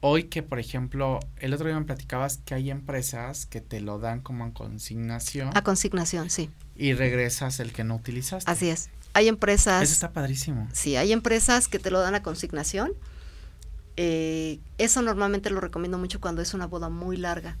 [0.00, 3.98] hoy que, por ejemplo, el otro día me platicabas que hay empresas que te lo
[3.98, 5.50] dan como a consignación?
[5.54, 6.50] A consignación, sí.
[6.76, 8.50] Y regresas el que no utilizaste.
[8.50, 8.88] Así es.
[9.12, 9.82] Hay empresas.
[9.82, 10.68] Eso está padrísimo.
[10.72, 12.92] Sí, hay empresas que te lo dan a consignación.
[13.96, 17.56] Eh, eso normalmente lo recomiendo mucho cuando es una boda muy larga.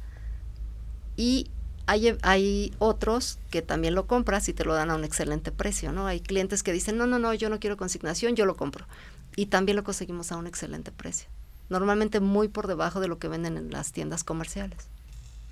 [1.16, 1.50] Y
[1.86, 5.92] hay, hay otros que también lo compras y te lo dan a un excelente precio,
[5.92, 6.06] ¿no?
[6.06, 8.86] Hay clientes que dicen, no, no, no, yo no quiero consignación, yo lo compro.
[9.36, 11.28] Y también lo conseguimos a un excelente precio.
[11.68, 14.88] Normalmente muy por debajo de lo que venden en las tiendas comerciales.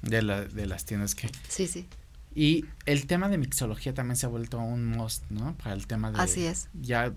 [0.02, 1.30] De, la, de las tiendas que...
[1.48, 1.86] Sí, sí.
[2.34, 5.54] Y el tema de mixología también se ha vuelto un must, ¿no?
[5.56, 6.18] Para el tema de...
[6.18, 6.68] Así es.
[6.80, 7.12] Ya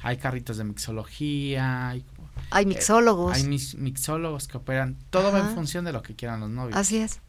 [0.00, 1.88] hay carritos de mixología.
[1.88, 2.04] Hay,
[2.50, 3.34] hay mixólogos.
[3.34, 4.96] hay mixólogos que operan.
[5.10, 6.76] Todo va en función de lo que quieran los novios.
[6.76, 7.20] Así es.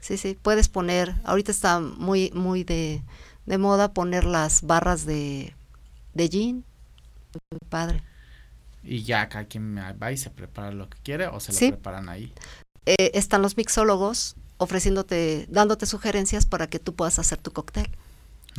[0.00, 0.38] Sí, sí.
[0.40, 3.02] Puedes poner, ahorita está muy, muy de,
[3.46, 5.54] de moda poner las barras de,
[6.14, 6.64] de gin,
[7.50, 8.02] muy padre.
[8.82, 11.68] Y ya cada quien va y se prepara lo que quiere o se lo Sí.
[11.70, 12.32] preparan ahí.
[12.86, 17.88] Eh, están los mixólogos ofreciéndote, dándote sugerencias para que tú puedas hacer tu cóctel.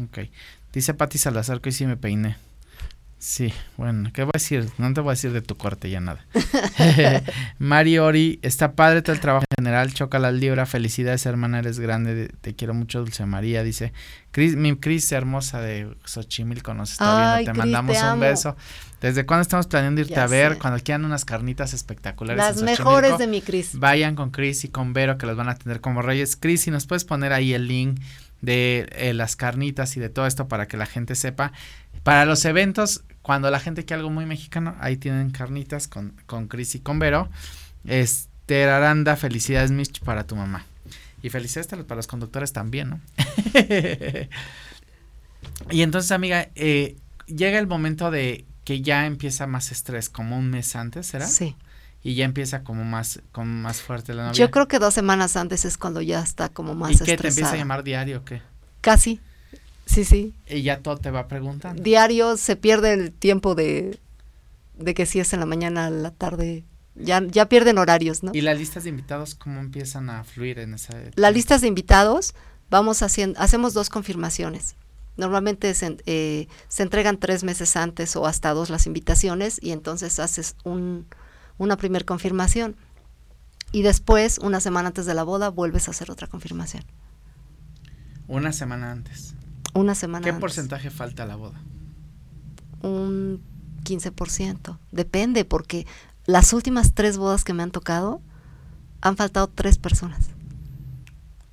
[0.03, 0.29] Ok.
[0.73, 2.37] Dice Pati Salazar que hoy sí me peiné.
[3.19, 4.69] Sí, bueno, ¿qué voy a decir?
[4.77, 6.23] No te voy a decir de tu corte ya nada.
[7.59, 11.79] Mari Ori, está padre todo el trabajo en general, choca la libra, felicidades hermana, eres
[11.79, 13.91] grande, te quiero mucho, Dulce María, dice.
[14.29, 18.19] Cris, mi Cris hermosa de Xochimilco nos está Ay, viendo, te Cris, mandamos te un
[18.19, 18.55] beso.
[19.01, 20.53] ¿Desde cuándo estamos planeando irte Ya a ver?
[20.53, 20.59] sé.
[20.59, 22.37] Cuando quieran unas carnitas espectaculares.
[22.37, 23.79] Las en mejores de mi Cris.
[23.79, 26.35] Vayan con Chris y con Vero que los van a tener como reyes.
[26.35, 27.99] Chris, si nos puedes poner ahí el link
[28.41, 31.51] de eh, las carnitas y de todo esto para que la gente sepa.
[32.07, 36.47] Para los eventos, cuando la gente quiere algo muy mexicano, ahí tienen carnitas con, con
[36.47, 37.27] Chris y con Vero.
[37.83, 40.65] Esther Aranda, felicidades Mitch para tu mamá.
[41.21, 43.01] Y felicidades para los conductores también, ¿no?
[45.69, 46.95] y entonces, amiga, eh,
[47.25, 51.27] llega el momento de que ya empieza más estrés, como un mes antes, ¿será?
[51.27, 51.57] Sí.
[52.03, 54.37] Y ya empieza como más, como más fuerte la novia.
[54.37, 57.27] Yo creo que dos semanas antes es cuando ya está como más ¿Y qué te
[57.27, 58.41] empieza a llamar diario o qué?
[58.79, 59.19] Casi.
[59.87, 60.33] Sí, sí.
[60.47, 61.81] Y ya todo te va preguntando.
[61.81, 63.99] Diario se pierde el tiempo de,
[64.77, 66.65] de que si es en la mañana, en la tarde.
[66.95, 68.31] Ya, ya pierden horarios, ¿no?
[68.33, 72.33] ¿Y las listas de invitados cómo empiezan a fluir en esa Las listas de invitados,
[72.69, 74.75] vamos haciendo, hacemos dos confirmaciones.
[75.15, 80.19] Normalmente se, eh, se entregan tres meses antes o hasta dos las invitaciones y entonces
[80.19, 81.05] haces un,
[81.57, 82.75] una primer confirmación.
[83.71, 86.83] Y después, una semana antes de la boda, vuelves a hacer otra confirmación.
[88.27, 89.35] Una semana antes.
[89.77, 90.41] Una semana ¿Qué antes.
[90.41, 91.61] porcentaje falta a la boda?
[92.81, 93.43] Un
[93.83, 94.79] 15%.
[94.91, 95.85] Depende, porque
[96.25, 98.19] las últimas tres bodas que me han tocado
[99.01, 100.29] han faltado tres personas.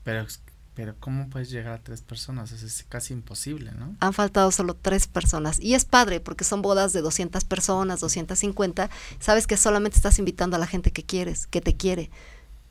[0.04, 0.26] Pero,
[0.72, 2.50] pero ¿cómo puedes llegar a tres personas?
[2.50, 3.94] Eso es casi imposible, ¿no?
[4.00, 5.60] Han faltado solo tres personas.
[5.60, 8.88] Y es padre, porque son bodas de 200 personas, 250.
[9.20, 12.10] Sabes que solamente estás invitando a la gente que quieres, que te quiere.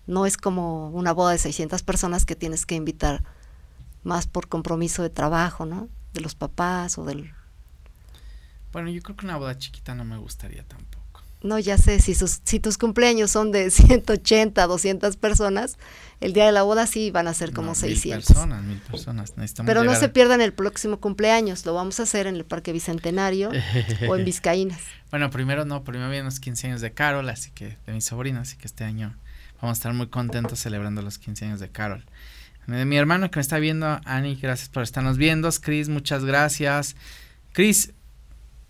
[0.08, 3.24] No es como una boda de 600 personas que tienes que invitar
[4.04, 5.90] más por compromiso de trabajo, ¿no?
[6.14, 7.32] De los papás o del...
[8.72, 11.04] Bueno, yo creo que una boda chiquita no me gustaría tampoco.
[11.44, 15.78] No, ya sé, si, sus, si tus cumpleaños son de 180, 200 personas,
[16.22, 18.30] el día de la boda sí van a ser como No, 600.
[18.30, 19.38] Mil personas, mil personas.
[19.38, 22.72] Necesitamos Pero no se pierdan el próximo cumpleaños, lo vamos a hacer en el Parque
[22.72, 23.52] Bicentenario
[24.08, 24.82] o en Vizcaínas.
[25.12, 28.42] Bueno, primero no, primero vienen los 15 años de Carol, así que de mi sobrina,
[28.42, 29.14] así que este año
[29.62, 32.06] vamos a estar muy contentos celebrando los 15 años de Carol.
[32.68, 35.50] Mi hermano que me está viendo, Ani, gracias por estarnos viendo.
[35.62, 36.96] Chris, muchas gracias.
[37.52, 37.92] Chris,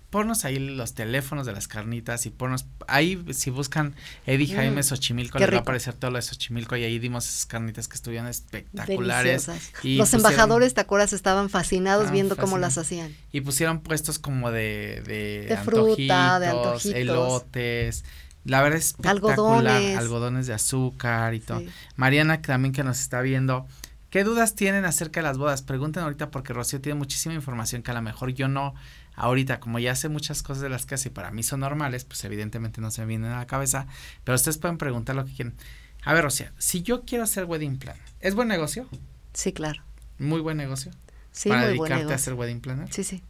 [0.09, 3.95] ponnos ahí los teléfonos de las carnitas y ponnos, ahí si buscan
[4.27, 6.99] Eddie Mm, Jaime Xochimilco, qué les va a aparecer todo lo de Xochimilco y ahí
[6.99, 9.47] dimos esas carnitas que estuvieron espectaculares.
[9.83, 11.13] Y Los pusieron- embajadores, ¿te acuerdas?
[11.13, 13.15] Estaban fascinados Estaban viendo cómo las hacían.
[13.31, 16.85] Y pusieron puestos como de, de, De fruta, de antojitos.
[16.95, 18.03] elotes.
[18.45, 19.31] La verdad es espectacular.
[19.31, 19.97] Algodones.
[19.97, 21.59] Algodones de azúcar y todo.
[21.59, 21.69] Sí.
[21.95, 23.67] Mariana, también que nos está viendo.
[24.09, 25.63] ¿Qué dudas tienen acerca de las bodas?
[25.63, 28.75] Pregunten ahorita porque Rocío tiene muchísima información que a lo mejor yo no
[29.15, 32.03] ahorita, como ya sé muchas cosas de las que hace y para mí son normales,
[32.05, 33.87] pues evidentemente no se me vienen a la cabeza,
[34.23, 35.55] pero ustedes pueden preguntar lo que quieren.
[36.03, 38.87] A ver, Rocío, si yo quiero hacer wedding plan, ¿es buen negocio?
[39.33, 39.81] Sí, claro.
[40.19, 40.91] Muy buen negocio.
[41.31, 42.93] Sí, para muy buen dedicarte a hacer wedding planner.
[42.93, 43.23] Sí, sí.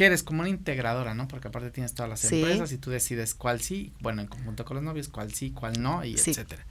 [0.00, 1.28] Que eres como una integradora, ¿no?
[1.28, 2.36] Porque aparte tienes todas las Sí.
[2.40, 5.74] empresas y tú decides cuál sí, bueno, en conjunto con los novios, cuál sí, cuál
[5.82, 6.30] no, y Sí.
[6.30, 6.64] etcétera.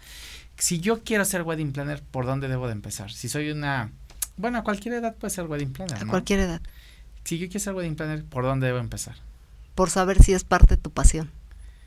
[0.58, 3.12] Si yo quiero ser wedding planner, ¿por dónde debo de empezar?
[3.12, 3.92] Si soy una,
[4.36, 6.10] bueno, a cualquier edad puede ser wedding planner, A ¿no?
[6.10, 6.60] cualquier edad.
[7.24, 9.18] Si yo quiero ser wedding planner, ¿por dónde debo empezar?
[9.76, 11.30] Por saber si es parte de tu pasión.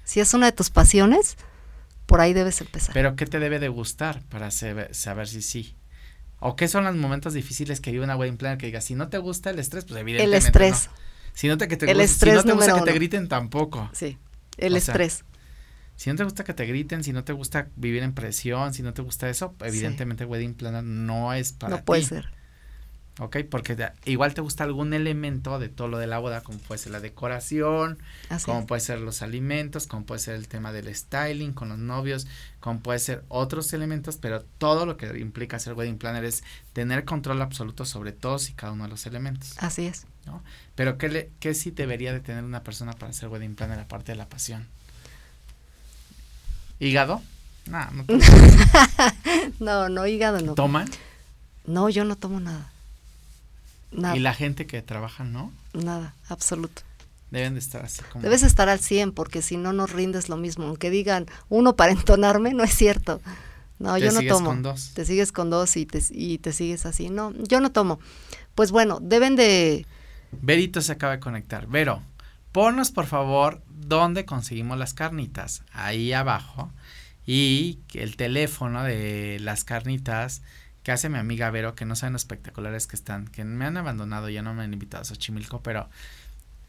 [0.04, 1.36] Si es una de tus pasiones,
[2.06, 2.94] por ahí debes empezar.
[2.94, 5.74] Pero ¿qué te debe de gustar para saber, saber si sí?
[6.38, 9.08] ¿O qué son los momentos difíciles que vive una wedding planner que diga, si no
[9.08, 10.86] te gusta el estrés, pues el evidentemente estrés.
[10.86, 11.02] no.
[11.34, 13.90] Si no te, que te El gusta, si no te gusta que te griten, tampoco.
[13.92, 14.18] Sí.
[14.58, 15.24] El O sea, estrés.
[15.96, 18.82] Si no te gusta que te griten, si no te gusta vivir en presión, si
[18.82, 22.30] no te gusta eso, evidentemente wedding planner no es para no puede ti, ser.
[23.18, 23.38] ¿Ok?
[23.50, 26.92] Porque igual te gusta algún elemento de todo lo de la boda, como puede ser
[26.92, 27.98] la decoración,
[28.30, 28.66] Así como es.
[28.66, 32.26] puede ser los alimentos, como puede ser el tema del styling con los novios,
[32.60, 36.42] como puede ser otros elementos, pero todo lo que implica ser wedding planner es
[36.72, 39.54] tener control absoluto sobre todos y cada uno de los elementos.
[39.58, 40.06] Así es.
[40.74, 44.12] Pero ¿qué, le, qué sí debería de tener una persona para ser wedding planner aparte
[44.12, 44.66] de la pasión?
[46.78, 47.22] ¿Hígado?
[47.66, 48.04] No, no.
[49.60, 50.54] No, no, hígado no.
[50.54, 50.88] ¿Toman?
[51.66, 52.71] No, yo no tomo nada.
[53.92, 55.52] Nada, Y la gente que trabaja, ¿no?
[55.74, 56.82] nada, absoluto.
[57.30, 58.22] Deben de estar así como...
[58.22, 60.66] Debes estar al 100 porque si no, no rindes lo mismo.
[60.66, 63.20] Aunque digan uno para entonarme, no es cierto.
[63.78, 64.50] No, Te yo no sigues tomo.
[64.50, 64.92] con dos.
[64.94, 67.08] Te sigues con dos y te, y te sigues así.
[67.08, 68.00] No, yo no tomo.
[68.54, 69.86] Pues bueno, deben de,
[70.40, 71.66] Verito se acaba de conectar.
[71.66, 72.02] Vero,
[72.52, 75.62] ponnos por favor dónde conseguimos las carnitas.
[75.72, 76.70] Ahí abajo.
[77.26, 80.42] Y el teléfono de las carnitas
[80.82, 83.76] que hace mi amiga Vero, que no saben lo espectaculares que están, que me han
[83.76, 85.88] abandonado, ya no me han invitado a Xochimilco, pero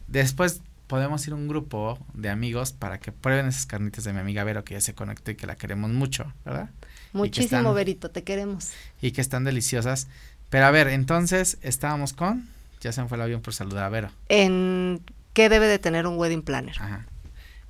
[0.08, 4.20] después podemos ir a un grupo de amigos para que prueben esas carnitas de mi
[4.20, 6.70] amiga Vero, que ya se conectó y que la queremos mucho, ¿verdad?
[7.14, 8.72] Muchísimo, Verito, te queremos.
[9.02, 10.08] Y que están deliciosas.
[10.50, 12.48] Pero a ver, entonces estábamos con,
[12.82, 14.12] ya se me fue el avión por saludar a Vero.
[14.30, 15.02] En
[15.34, 16.76] qué debe de tener un wedding planner.
[16.80, 17.08] Ajá.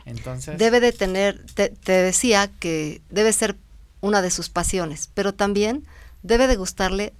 [0.06, 0.58] Entonces.
[0.58, 3.56] Debe de tener, te, te decía que debe ser
[4.02, 5.86] una de sus pasiones, pero también
[6.24, 7.14] debe de gustarle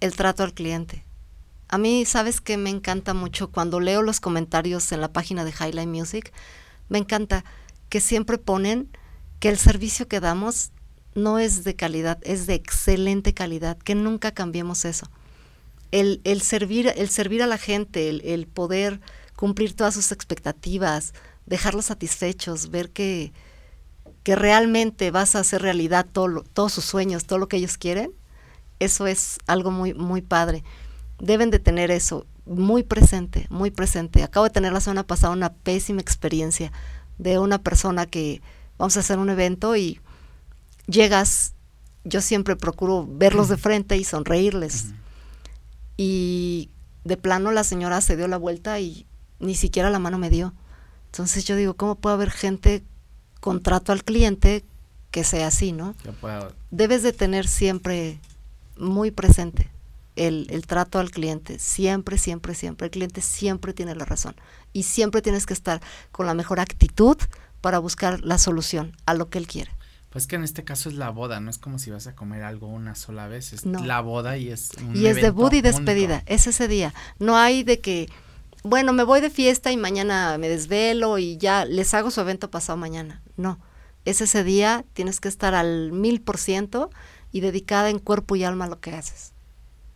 [0.00, 1.04] el trato al cliente.
[1.68, 5.52] A mí, ¿sabes que Me encanta mucho cuando leo los comentarios en la página de
[5.52, 6.32] Highlight Music.
[6.88, 7.44] Me encanta
[7.88, 8.90] que siempre ponen
[9.38, 10.70] que el servicio que damos
[11.14, 15.10] no es de calidad, es de excelente calidad, que nunca cambiemos eso.
[15.90, 19.00] El, el servir, el servir a la gente, el, poder
[19.36, 21.14] cumplir todas sus expectativas,
[21.46, 23.32] dejarlos satisfechos, ver que,
[24.22, 28.12] que realmente vas a hacer realidad todo todos sus sueños, todo lo que ellos quieren,
[28.78, 30.64] eso es algo muy, muy padre.
[31.18, 34.22] Deben de tener eso muy presente, muy presente.
[34.22, 36.72] Acabo de tener la semana pasada una pésima experiencia
[37.18, 38.40] de una persona que
[38.78, 40.00] vamos a hacer un evento y
[40.86, 41.54] llegas,
[42.04, 44.86] yo siempre procuro verlos de frente y sonreírles.
[45.96, 46.70] Y
[47.04, 49.06] de plano la señora se dio la vuelta y
[49.40, 50.54] ni siquiera la mano me dio.
[51.06, 52.84] Entonces yo digo, ¿cómo puede haber gente
[53.40, 54.64] con trato al cliente
[55.10, 55.94] que sea así, no?
[56.70, 58.20] Debes de tener siempre
[58.78, 59.70] muy presente
[60.16, 62.86] el, el, trato al cliente, siempre, siempre, siempre.
[62.86, 64.34] El cliente siempre tiene la razón
[64.72, 67.16] y siempre tienes que estar con la mejor actitud
[67.60, 69.70] para buscar la solución a lo que él quiere.
[70.10, 72.42] Pues que en este caso es la boda, no es como si vas a comer
[72.42, 76.22] algo una sola vez, es la boda y es un Y es debut y despedida,
[76.26, 76.94] es ese día.
[77.18, 78.08] No hay de que,
[78.62, 82.50] bueno, me voy de fiesta y mañana me desvelo y ya les hago su evento
[82.50, 83.20] pasado mañana.
[83.36, 83.60] No,
[84.06, 86.90] es ese día, tienes que estar al mil por ciento
[87.32, 89.32] y dedicada en cuerpo y alma a lo que haces.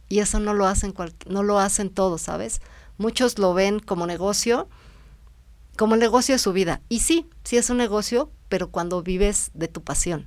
[0.09, 0.95] Y eso no lo hacen,
[1.27, 2.61] no lo hacen todos, ¿sabes?
[2.99, 4.69] Muchos lo ven como negocio,
[5.77, 6.81] como el negocio de su vida.
[6.89, 10.27] Y sí, sí es un negocio, pero cuando vives de tu pasión.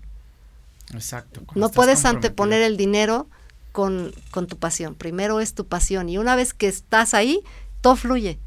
[0.93, 1.41] Exacto.
[1.56, 3.30] No puedes anteponer el dinero
[3.72, 4.95] con, con, tu pasión.
[4.95, 6.10] Primero es tu pasión.
[6.10, 7.41] Y una vez que estás ahí,
[7.82, 8.39] todo fluye.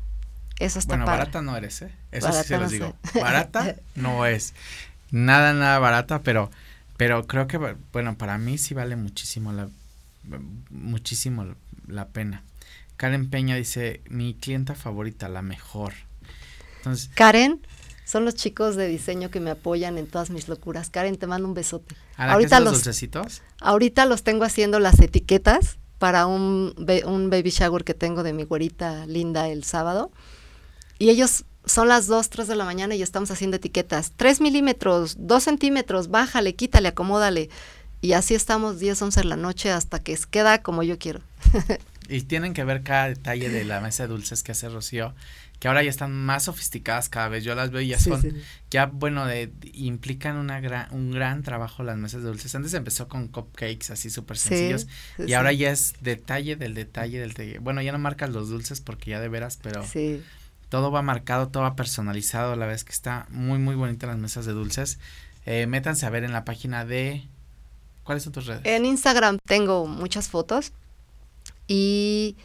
[0.59, 1.95] Eso está bueno, barata no eres, ¿eh?
[2.11, 2.97] Eso sí se los digo.
[3.15, 4.55] Barata no es.
[5.11, 6.51] Nada, nada barata, pero,
[6.99, 7.59] pero creo que,
[7.93, 9.69] bueno, para mí sí vale muchísimo la,
[10.69, 11.55] muchísimo
[11.87, 12.43] la pena.
[12.97, 15.95] Karen Peña dice, mi clienta favorita, la mejor.
[16.79, 17.65] Entonces, Karen,
[18.05, 20.91] son los chicos de diseño que me apoyan en todas mis locuras.
[20.91, 21.95] Karen, te mando un besote.
[22.17, 23.43] ahorita los, dulcecitos?
[23.61, 26.75] Ahorita los tengo haciendo las etiquetas para un,
[27.05, 30.11] un baby shower que tengo de mi güerita linda el sábado.
[30.99, 34.13] Y ellos son las 2, 3 de la mañana y estamos haciendo etiquetas.
[34.17, 37.51] 3 milímetros, 2 centímetros, bájale, quítale, acomódale.
[38.01, 41.21] Y así estamos 10, 11 de la noche hasta que queda como yo quiero.
[42.09, 45.15] y tienen que ver cada detalle de la mesa de dulces que hace Rocío
[45.59, 47.43] que ahora ya están más sofisticadas cada vez.
[47.43, 48.23] Yo las veo y ya son,
[48.71, 52.55] ya bueno, de, implican una gran, un gran trabajo las mesas de dulces.
[52.55, 54.87] Antes empezó con cupcakes así súper sencillos
[55.19, 57.59] y ahora ya es detalle del detalle del detalle.
[57.59, 59.85] Bueno, ya no marcas los dulces porque ya de veras, pero
[60.69, 62.57] todo va marcado, todo va personalizado.
[62.57, 64.99] La vez que está muy, muy bonita las mesas de dulces.
[65.47, 67.25] Eh, métanse a ver en la página de...
[68.05, 68.63] ¿Cuáles son tus redes?
[68.65, 70.73] En Instagram tengo muchas fotos
[71.67, 72.37] y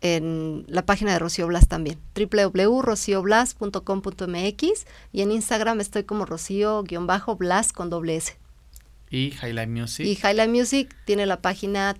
[0.00, 7.90] en la página de Rocío Blas también, www.rocioblas.com.mx y en Instagram estoy como Rocío-Blas con
[7.90, 8.36] doble S.
[9.10, 10.06] ¿Y Highlight Music?
[10.06, 11.96] Y Highlight Music tiene la página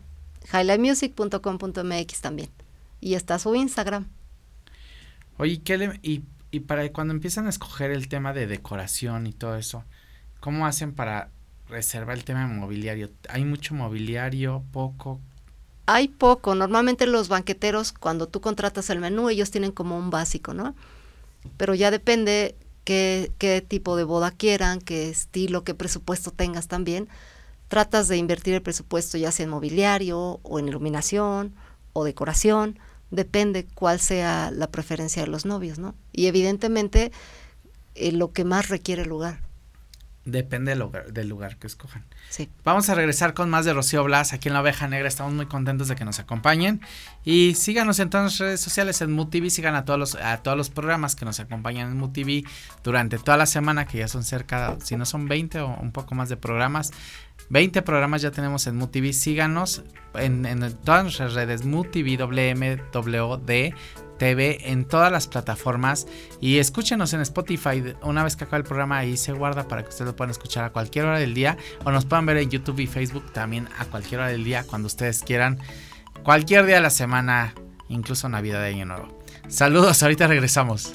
[0.52, 2.50] highlightmusic.com.mx también.
[3.00, 4.06] Y está su Instagram.
[5.38, 9.32] Oye, ¿qué le, y, y para cuando empiezan a escoger el tema de decoración y
[9.32, 9.84] todo eso,
[10.40, 11.32] ¿cómo hacen para
[11.68, 13.12] reservar el tema de mobiliario?
[13.28, 15.20] ¿Hay mucho mobiliario, poco?
[15.86, 16.54] hay poco.
[16.54, 20.74] Normalmente los banqueteros, cuando tú contratas el menú, ellos tienen como un básico, ¿no?
[21.58, 27.08] Pero ya depende qué, qué tipo de boda quieran, qué estilo, qué presupuesto tengas también.
[27.68, 31.54] Tratas de invertir el presupuesto ya sea en mobiliario o en iluminación
[31.92, 32.78] o decoración.
[33.14, 35.94] Depende cuál sea la preferencia de los novios, ¿no?
[36.12, 37.12] Y evidentemente
[37.94, 39.38] eh, lo que más requiere el lugar.
[40.24, 42.04] Depende del lugar, del lugar que escojan.
[42.30, 42.50] Sí.
[42.64, 45.06] Vamos a regresar con más de Rocío Blas aquí en La Oveja Negra.
[45.06, 46.80] Estamos muy contentos de que nos acompañen.
[47.24, 49.48] Y síganos en todas las redes sociales en MUTV.
[49.48, 52.42] Sigan a todos los, a todos los programas que nos acompañan en MUTV
[52.82, 56.16] durante toda la semana, que ya son cerca, si no son 20 o un poco
[56.16, 56.90] más de programas.
[57.50, 59.12] 20 programas ya tenemos en MUTV.
[59.12, 59.82] Síganos
[60.14, 60.44] en,
[60.84, 63.74] todas nuestras redes MUTV, WMWD
[64.18, 66.06] TV en todas las plataformas
[66.40, 67.82] y escúchenos en Spotify.
[68.02, 70.64] Una vez que acabe el programa ahí se guarda para que ustedes lo puedan escuchar
[70.64, 73.84] a cualquier hora del día o nos puedan ver en YouTube y Facebook también a
[73.86, 75.58] cualquier hora del día cuando ustedes quieran.
[76.22, 77.54] Cualquier día de la semana,
[77.88, 79.18] incluso Navidad de Año Nuevo.
[79.48, 80.94] Saludos, ahorita regresamos.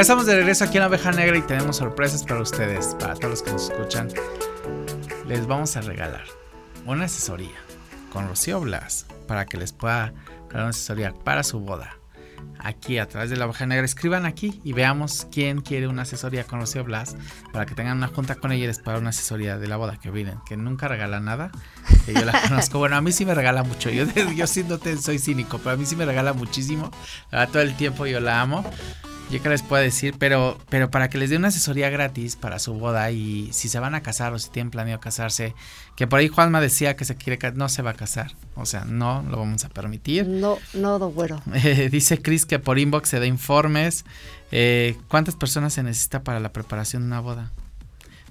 [0.00, 3.14] Ya estamos de regreso aquí en la Oveja Negra y tenemos sorpresas para ustedes, para
[3.16, 4.08] todos los que nos escuchan.
[5.28, 6.24] Les vamos a regalar
[6.86, 7.58] una asesoría
[8.10, 10.14] con Rocío Blas para que les pueda
[10.50, 11.98] dar una asesoría para su boda.
[12.58, 16.44] Aquí a través de la Oveja Negra, escriban aquí y veamos quién quiere una asesoría
[16.44, 17.14] con Rocío Blas
[17.52, 19.76] para que tengan una junta con ella y les pueda dar una asesoría de la
[19.76, 19.98] boda.
[20.00, 21.50] Que olviden, que nunca regala nada,
[22.06, 22.78] que yo la conozco.
[22.78, 23.90] Bueno, a mí sí me regala mucho.
[23.90, 26.90] Yo, yo soy cínico, pero a mí sí me regala muchísimo.
[27.52, 28.64] Todo el tiempo yo la amo
[29.30, 32.58] yo que les puedo decir, pero, pero para que les dé una asesoría gratis para
[32.58, 35.54] su boda y si se van a casar o si tienen planeado casarse,
[35.96, 38.84] que por ahí Juanma decía que se quiere no se va a casar, o sea,
[38.84, 40.26] no lo vamos a permitir.
[40.26, 41.40] No, no, don güero.
[41.90, 44.04] dice Chris que por inbox se da informes.
[44.50, 47.52] Eh, ¿Cuántas personas se necesita para la preparación de una boda?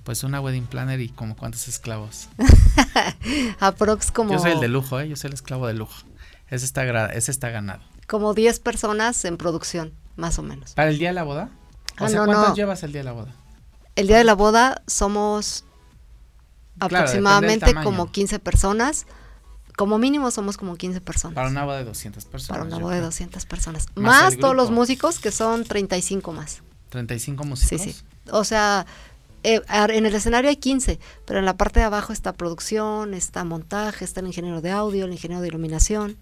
[0.03, 2.27] Pues una wedding planner y como cuántos esclavos.
[3.59, 4.33] Aprox como...
[4.33, 5.07] Yo soy el de lujo, ¿eh?
[5.07, 6.03] yo soy el esclavo de lujo.
[6.49, 7.81] Ese está, ese está ganado.
[8.07, 10.73] Como 10 personas en producción más o menos.
[10.73, 11.49] ¿Para el día de la boda?
[11.99, 13.33] O ah, sea, ¿cuántos llevas el día de la boda?
[13.95, 15.65] El día de la boda somos
[16.79, 19.05] aproximadamente como 15 personas.
[19.75, 21.35] Como mínimo somos como 15 personas.
[21.35, 22.49] Para una boda de 200 personas.
[22.49, 23.85] Para una boda de 200 personas.
[23.95, 26.61] Más, todos los músicos, que son 35 más.
[26.91, 27.81] ¿35 músicos?
[27.81, 28.03] Sí, sí.
[28.31, 28.85] O sea,
[29.43, 33.45] eh, en el escenario hay 15, pero en la parte de abajo está producción, está
[33.45, 36.17] montaje, está el ingeniero de audio, el ingeniero de iluminación.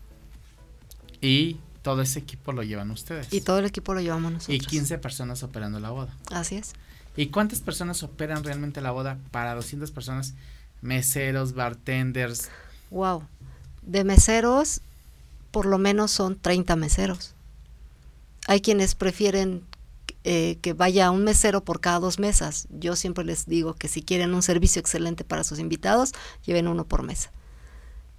[1.20, 1.58] Y
[1.88, 3.32] todo ese equipo lo llevan ustedes.
[3.32, 4.54] Y todo el equipo lo llevamos nosotros.
[4.58, 6.14] Y 15 personas operando la boda.
[6.32, 6.74] Así es.
[7.16, 10.34] ¿Y cuántas personas operan realmente la boda para 200 personas?
[10.82, 12.50] Meseros, bartenders.
[12.92, 13.24] Wow.
[13.84, 14.82] De meseros,
[15.52, 17.36] por lo menos son 30 meseros.
[18.48, 19.64] Hay quienes prefieren
[20.26, 22.68] eh, que vaya un mesero por cada dos mesas.
[22.70, 26.12] Yo siempre les digo que si quieren un servicio excelente para sus invitados,
[26.44, 27.32] lleven uno por mesa.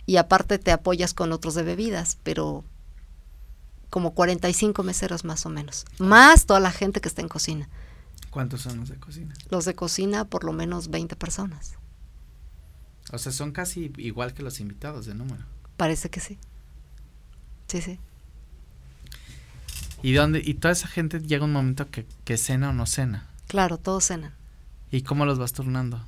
[0.07, 2.65] Y aparte te apoyas con otros de bebidas, pero
[3.91, 7.69] como 45 meseros más o menos, más toda la gente que está en cocina.
[8.31, 9.35] ¿Cuántos son los de cocina?
[9.51, 11.75] Los de cocina, por lo menos 20 personas.
[13.11, 15.45] O sea, son casi igual que los invitados de número.
[15.77, 16.39] Parece que sí.
[17.69, 17.99] Sí, sí.
[20.03, 23.27] ¿Y, dónde, y toda esa gente llega un momento que, que cena o no cena?
[23.47, 24.35] Claro, todos cenan.
[24.91, 26.05] ¿Y cómo los vas turnando?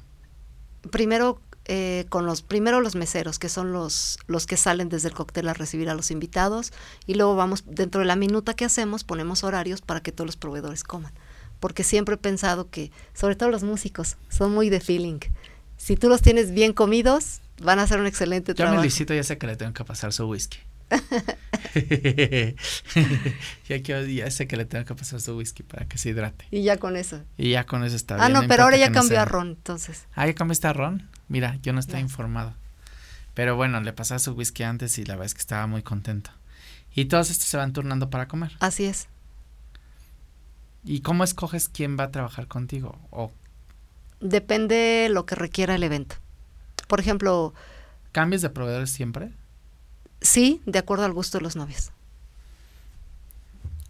[0.91, 1.41] Primero
[1.73, 5.47] eh, con los primero los meseros, que son los, los que salen desde el cóctel
[5.49, 6.73] a recibir a los invitados,
[7.07, 10.37] y luego vamos, dentro de la minuta que hacemos, ponemos horarios para que todos los
[10.37, 11.12] proveedores coman.
[11.61, 15.21] Porque siempre he pensado que, sobre todo los músicos, son muy de feeling.
[15.77, 18.79] Si tú los tienes bien comidos, van a hacer un excelente Ya trabajo.
[18.79, 20.59] me licito, ya sé que le tengo que pasar su whisky.
[23.68, 26.47] ya, que, ya sé que le tengo que pasar su whisky para que se hidrate.
[26.51, 27.21] Y ya con eso.
[27.37, 28.33] Y ya con eso está Ah, bien.
[28.33, 30.07] no, pero ahora ya no cambió a ron, entonces.
[30.14, 31.09] Ah, ya cambiaste a ron.
[31.31, 32.53] Mira, yo no estaba informado.
[33.33, 36.31] Pero bueno, le pasaba su whisky antes y la verdad es que estaba muy contento.
[36.95, 38.53] Y todos estos se van turnando para comer.
[38.61, 39.07] Así es.
[40.85, 42.99] ¿Y cómo escoges quién va a trabajar contigo?
[43.11, 43.33] O
[44.20, 46.16] Depende lo que requiera el evento.
[46.89, 47.55] Por ejemplo,
[48.12, 49.31] cambias de proveedores siempre.
[50.20, 51.93] sí, de acuerdo al gusto de los novios.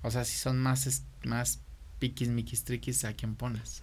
[0.03, 1.59] O sea, si son más, más
[1.99, 3.83] piquis, miquis, triquis, ¿a quién pones?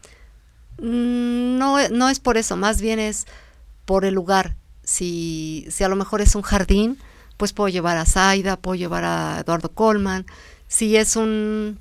[0.78, 3.26] Mm, No, no es por eso, más bien es
[3.88, 4.56] por el lugar.
[4.84, 7.00] Si, si a lo mejor es un jardín,
[7.38, 10.26] pues puedo llevar a Zaida, puedo llevar a Eduardo Colman.
[10.68, 11.80] Si es un,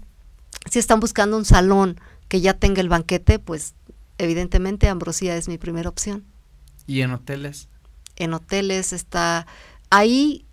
[0.70, 3.74] si están buscando un salón que ya tenga el banquete, pues
[4.18, 6.24] evidentemente Ambrosía es mi primera opción.
[6.86, 7.68] ¿Y en hoteles?
[8.16, 9.46] En hoteles está,
[9.90, 10.46] ahí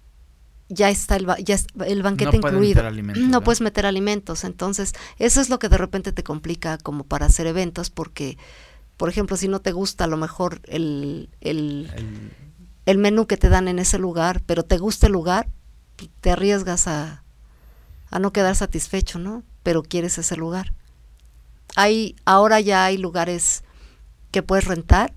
[0.70, 2.76] ya está el, ba- ya es- el banquete No incluido.
[2.76, 3.44] meter alimentos, no ¿verdad?
[3.44, 7.46] puedes meter alimentos, entonces eso es lo que de repente te complica como para hacer
[7.48, 8.38] eventos porque,
[9.04, 12.32] por ejemplo, si no te gusta a lo mejor el, el, El-
[12.86, 15.50] el menú que te dan en ese lugar, pero te gusta el lugar,
[16.22, 17.22] te arriesgas a,
[18.12, 19.44] a no quedar satisfecho, ¿no?
[19.62, 20.72] Pero quieres ese lugar.
[21.76, 23.66] Hay, ahora ya hay lugares
[24.32, 25.14] que puedes rentar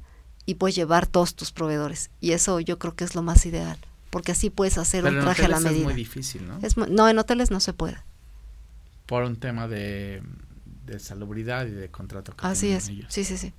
[0.47, 2.11] y puedes llevar todos tus proveedores.
[2.21, 3.79] Y eso yo creo que es lo más ideal,
[4.11, 5.85] porque así puedes hacer pero un en traje a la hoteles es medida.
[5.85, 6.59] muy difícil, ¿no?
[6.61, 7.99] Es no, en hoteles no se puede.
[9.07, 10.25] Por un tema de,
[10.87, 12.89] de salubridad y de contrato que Así es.
[12.89, 13.07] ellos.
[13.15, 13.53] Sí, sí, sí.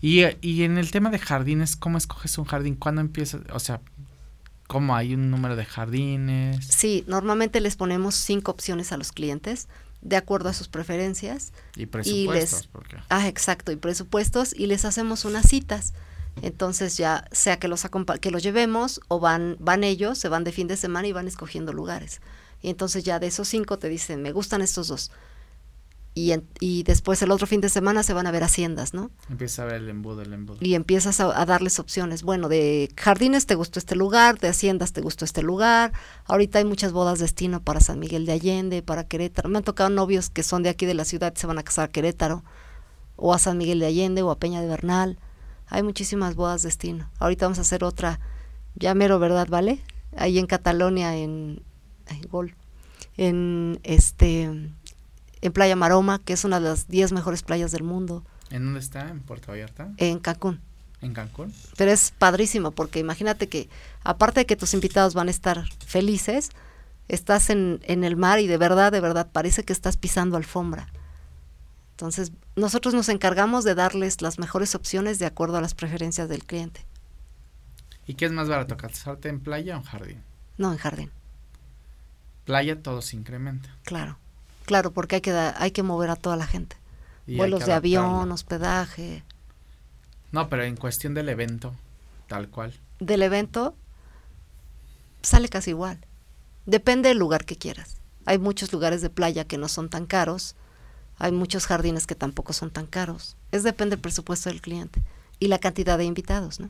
[0.00, 2.74] Y, y en el tema de jardines, ¿cómo escoges un jardín?
[2.76, 3.42] ¿Cuándo empiezas?
[3.52, 3.80] O sea,
[4.66, 6.64] ¿cómo hay un número de jardines?
[6.66, 9.68] Sí, normalmente les ponemos cinco opciones a los clientes
[10.00, 11.52] de acuerdo a sus preferencias.
[11.74, 15.92] Y presupuestos, les- porque Ah, exacto, y presupuestos y les hacemos unas citas.
[16.42, 17.84] Entonces ya sea que los
[18.20, 21.26] que los llevemos o van van ellos, se van de fin de semana y van
[21.26, 22.20] escogiendo lugares.
[22.62, 25.10] Y entonces ya de esos cinco te dicen, "Me gustan estos dos."
[26.20, 29.10] Y en- y después el otro fin de semana se van a ver haciendas, ¿no?
[29.30, 30.58] empieza a ver el embudo, el embudo.
[30.60, 32.22] y empiezas a, a darles opciones.
[32.24, 35.92] Bueno, de jardines te gustó este lugar, de haciendas te gustó este lugar.
[36.24, 39.48] Ahorita hay muchas bodas destino para San Miguel de Allende, para Querétaro.
[39.48, 41.62] Me han tocado novios que son de aquí de la ciudad y se van a
[41.62, 42.42] casar a Querétaro,
[43.16, 45.18] o a San Miguel de Allende, o a Peña de Bernal.
[45.68, 47.10] Hay muchísimas bodas destino.
[47.18, 48.18] Ahorita vamos a hacer otra,
[48.74, 49.82] ya mero, ¿verdad, vale?
[50.16, 51.62] Ahí en Catalonia, en,
[52.08, 52.54] en Gol,
[53.16, 54.50] en este,
[55.40, 58.80] en Playa Maroma, que es una de las 10 mejores playas del mundo, ¿En dónde
[58.80, 59.08] está?
[59.10, 59.90] ¿En Puerto Vallarta?
[59.98, 60.60] en Cancún.
[61.02, 61.52] ¿En Cancún?
[61.76, 63.68] Pero es padrísimo porque imagínate que
[64.02, 66.50] aparte de que tus invitados van a estar felices,
[67.08, 70.88] estás en, en el mar y de verdad, de verdad, parece que estás pisando alfombra.
[71.92, 76.44] Entonces, nosotros nos encargamos de darles las mejores opciones de acuerdo a las preferencias del
[76.44, 76.84] cliente.
[78.06, 80.22] ¿Y qué es más barato, casarte en playa o en jardín?
[80.56, 81.10] No en jardín,
[82.44, 83.68] Playa todo se incrementa.
[83.84, 84.16] claro.
[84.68, 86.76] Claro, porque hay que, da- hay que mover a toda la gente.
[87.26, 89.24] y Vuelos de avión, hospedaje.
[90.30, 91.74] No, pero en cuestión del evento,
[92.26, 92.74] tal cual.
[93.00, 93.74] Del evento
[95.22, 95.98] sale casi igual.
[96.66, 97.96] Depende del lugar que quieras.
[98.26, 100.54] Hay muchos lugares de playa que no son tan caros.
[101.18, 103.36] Hay muchos jardines que tampoco son tan caros.
[103.52, 105.02] Es depende del presupuesto del cliente
[105.40, 106.68] y la cantidad de invitados, ¿no?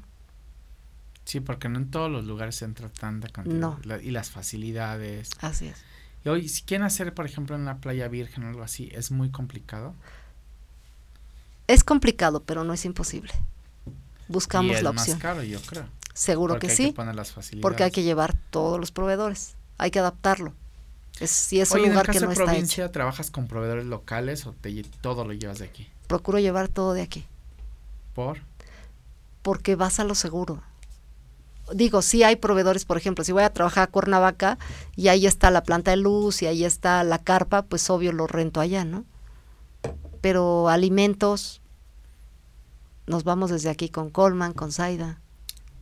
[1.24, 3.57] Sí, porque no en todos los lugares entra tanta cantidad.
[3.59, 3.78] No.
[3.82, 5.30] La- y las facilidades.
[5.40, 5.76] Así es.
[6.24, 9.10] Y hoy, si quieren hacer, por ejemplo, en una playa virgen o algo así, es
[9.10, 9.94] muy complicado.
[11.66, 13.32] Es complicado, pero no es imposible.
[13.86, 15.18] y Buscamos es la más opción.
[15.18, 15.86] caro, yo creo.
[16.14, 17.62] Seguro porque que hay sí, que poner las facilidades.
[17.62, 19.56] porque hay que llevar todos los proveedores.
[19.78, 20.54] Hay que adaptarlo.
[21.20, 22.92] Es, si es Oye, un en el lugar que caso no de está hecho, provincia,
[22.92, 25.88] ¿trabajas con proveedores locales o te todo lo llevas de aquí?
[26.08, 27.24] procuro llevar todo de aquí.
[28.14, 28.38] ¿Por?
[29.42, 30.62] porque vas a lo seguro.
[31.74, 34.58] Digo, sí hay proveedores, por ejemplo, si voy a trabajar a Cuernavaca
[34.96, 38.26] y ahí está la planta de luz y ahí está la carpa, pues obvio lo
[38.26, 39.04] rento allá, ¿no?
[40.20, 41.60] Pero alimentos,
[43.06, 45.20] nos vamos desde aquí con Colman, con Zaida,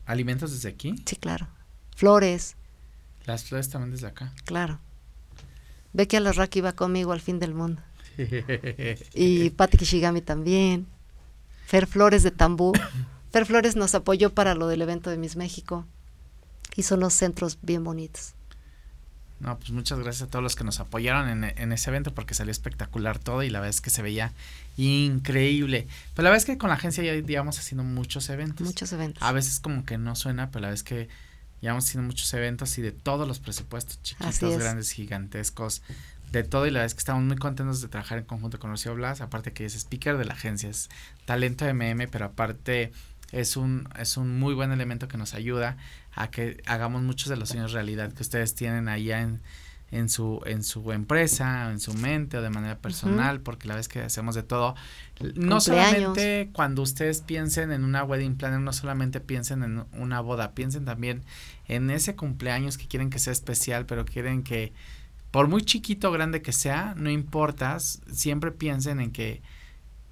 [0.07, 0.95] ¿Alimentos desde aquí?
[1.05, 1.49] sí, claro.
[1.97, 2.57] Flores,
[3.25, 4.33] Las flores también desde acá.
[4.45, 4.79] claro.
[5.93, 7.81] Ve que Alarraqui va conmigo al fin del mundo.
[9.15, 10.87] Y Pati Kishigami también.
[11.67, 12.73] Fer Flores de Tambú.
[13.37, 15.85] Fer Flores nos apoyó para lo del evento de Miss México.
[16.75, 18.33] Hizo unos centros bien bonitos.
[19.41, 22.33] No, pues muchas gracias a todos los que nos apoyaron en, en ese evento porque
[22.33, 24.33] salió espectacular todo y la verdad es que se veía
[24.79, 25.87] increíble.
[26.15, 28.67] Pero la verdad es que con la agencia ya llevamos haciendo muchos eventos.
[28.67, 29.23] Muchos eventos.
[29.23, 31.11] A veces como que no suena, pero la verdad es que
[31.61, 34.59] llevamos haciendo muchos eventos y de todos los presupuestos, chiquitos, es.
[34.59, 35.83] grandes, gigantescos,
[36.33, 38.71] de todo y la verdad es que estamos muy contentos de trabajar en conjunto con
[38.71, 40.89] Rocío Blas, aparte que es speaker de la agencia, es
[41.27, 42.93] talento MM, pero aparte
[43.33, 45.77] es un, es un muy buen elemento que nos ayuda
[46.15, 49.41] a que hagamos muchos de los sueños realidad que ustedes tienen allá en,
[49.91, 53.89] en su, en su empresa, en su mente o de manera personal, porque la vez
[53.89, 54.75] que hacemos de todo,
[55.35, 60.53] no solamente cuando ustedes piensen en una wedding planner, no solamente piensen en una boda,
[60.55, 61.23] piensen también
[61.69, 64.73] en ese cumpleaños que quieren que sea especial, pero quieren que,
[65.31, 69.41] por muy chiquito o grande que sea, no importa, siempre piensen en que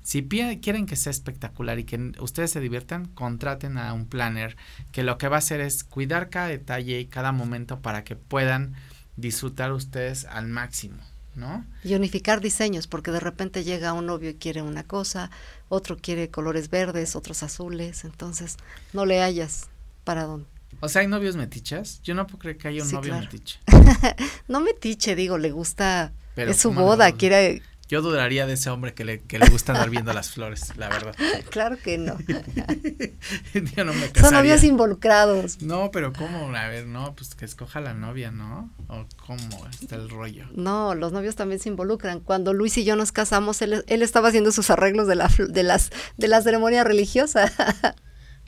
[0.04, 4.54] si quieren que sea espectacular y que ustedes se diviertan, contraten a un planner
[4.92, 8.14] que lo que va a hacer es cuidar cada detalle y cada momento para que
[8.14, 8.74] puedan
[9.16, 10.98] disfrutar ustedes al máximo,
[11.36, 11.64] ¿no?
[11.82, 15.30] Y unificar diseños, porque de repente llega un novio y quiere una cosa,
[15.70, 18.58] otro quiere colores verdes, otros azules, entonces
[18.92, 19.70] no le hayas
[20.04, 20.46] para dónde.
[20.80, 22.02] O sea, ¿hay novios metichas?
[22.02, 23.58] Yo no puedo creer que haya un novio metiche.
[24.48, 29.04] no metiche, digo, le gusta, es su boda, quiere yo dudaría de ese hombre que
[29.04, 31.14] le, que le gusta andar viendo las flores, la verdad.
[31.50, 32.16] Claro que no.
[33.76, 35.62] Yo no me Son novios involucrados.
[35.62, 36.54] No, pero ¿cómo?
[36.56, 38.70] A ver, no, pues que escoja la novia, ¿no?
[38.88, 40.46] ¿O cómo está el rollo?
[40.54, 42.20] No, los novios también se involucran.
[42.20, 45.62] Cuando Luis y yo nos casamos, él, él estaba haciendo sus arreglos de la, de
[45.62, 47.52] las, de la ceremonia religiosa.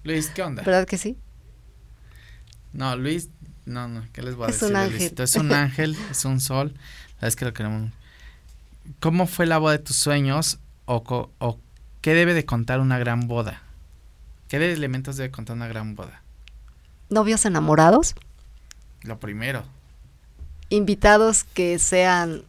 [0.02, 0.62] Luis, ¿qué onda?
[0.62, 1.18] ¿Verdad que sí?
[2.72, 3.30] No, Luis,
[3.64, 4.74] no, no, ¿qué les voy a es decir?
[4.74, 5.14] Un ángel.
[5.18, 6.74] Es un ángel, es un sol.
[7.20, 7.90] Es que lo queremos
[9.00, 11.60] ¿Cómo fue la boda de tus sueños o, o
[12.00, 13.62] qué debe de contar una gran boda?
[14.48, 16.22] ¿Qué elementos debe contar una gran boda?
[17.10, 18.14] ¿Novios enamorados?
[19.02, 19.64] Lo primero.
[20.68, 22.42] ¿Invitados que sean,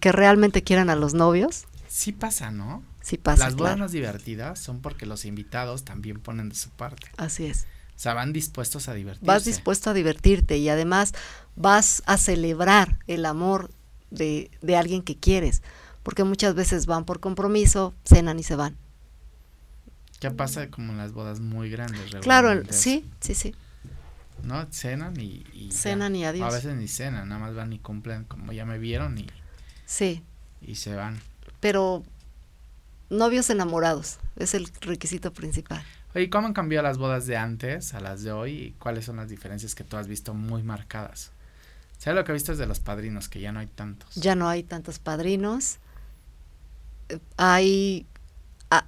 [0.00, 1.64] que realmente quieran a los novios?
[1.88, 2.82] Sí pasa, ¿no?
[3.02, 3.44] Sí pasa.
[3.44, 7.08] Las bodas más divertidas son porque los invitados también ponen de su parte.
[7.16, 7.66] Así es.
[7.96, 9.26] O sea, van dispuestos a divertirse.
[9.26, 11.12] Vas dispuesto a divertirte y además
[11.54, 13.70] vas a celebrar el amor
[14.10, 15.62] de, de alguien que quieres
[16.04, 18.76] porque muchas veces van por compromiso, cenan y se van.
[20.20, 22.14] ¿Qué pasa como en las bodas muy grandes?
[22.20, 23.54] Claro, sí, sí, sí.
[24.42, 24.66] ¿No?
[24.70, 25.70] Cenan y...
[25.72, 26.52] cenan y adiós.
[26.52, 29.26] A veces ni cenan, nada más van y cumplen como ya me vieron y...
[29.86, 30.22] Sí.
[30.60, 31.20] Y se van.
[31.60, 32.04] Pero
[33.10, 35.84] novios enamorados es el requisito principal.
[36.14, 38.52] Oye, ¿cómo han cambiado las bodas de antes a las de hoy?
[38.52, 41.32] ¿Y cuáles son las diferencias que tú has visto muy marcadas?
[41.98, 44.14] ¿Sabes lo que he visto es de los padrinos, que ya no hay tantos?
[44.14, 45.78] Ya no hay tantos padrinos
[47.36, 48.06] hay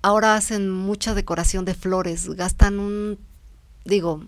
[0.03, 3.19] ahora hacen mucha decoración de flores, gastan un,
[3.85, 4.25] digo,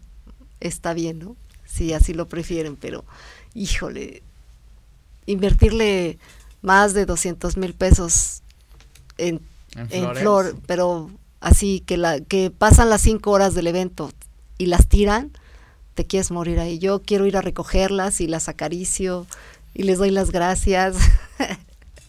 [0.60, 1.36] está bien, ¿no?
[1.64, 3.04] Si así lo prefieren, pero
[3.54, 4.22] híjole,
[5.26, 6.18] invertirle
[6.62, 8.42] más de 200 mil pesos
[9.16, 9.40] en,
[9.74, 11.10] en, flor, pero
[11.40, 14.10] así que la que pasan las cinco horas del evento
[14.56, 15.32] y las tiran,
[15.94, 16.78] te quieres morir ahí.
[16.78, 19.26] Yo quiero ir a recogerlas y las acaricio
[19.74, 20.96] y les doy las gracias.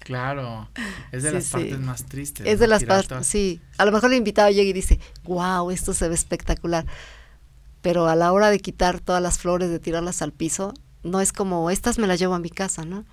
[0.09, 0.67] Claro,
[1.11, 2.47] es de las partes más tristes.
[2.47, 3.61] Es de las partes, sí.
[3.77, 6.83] A lo mejor el invitado llega y dice, wow, esto se ve espectacular.
[7.83, 11.31] Pero a la hora de quitar todas las flores, de tirarlas al piso, no es
[11.31, 13.05] como, estas me las llevo a mi casa, ¿no?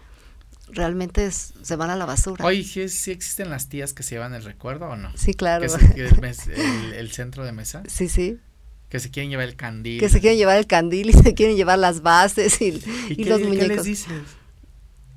[0.69, 2.43] Realmente se van a la basura.
[2.47, 5.13] Oye, ¿sí, ¿sí, existen las tías que se llevan el recuerdo o no?
[5.19, 5.67] Sí, claro.
[6.97, 7.83] el, centro de mesa?
[7.89, 8.39] Sí, sí.
[8.89, 10.01] Que se quieren llevar el candil.
[10.01, 13.43] Que se quieren llevar el candil y se quieren llevar las bases y, ¿Y, los
[13.43, 13.69] muñecos.
[13.69, 14.23] ¿Qué les dices?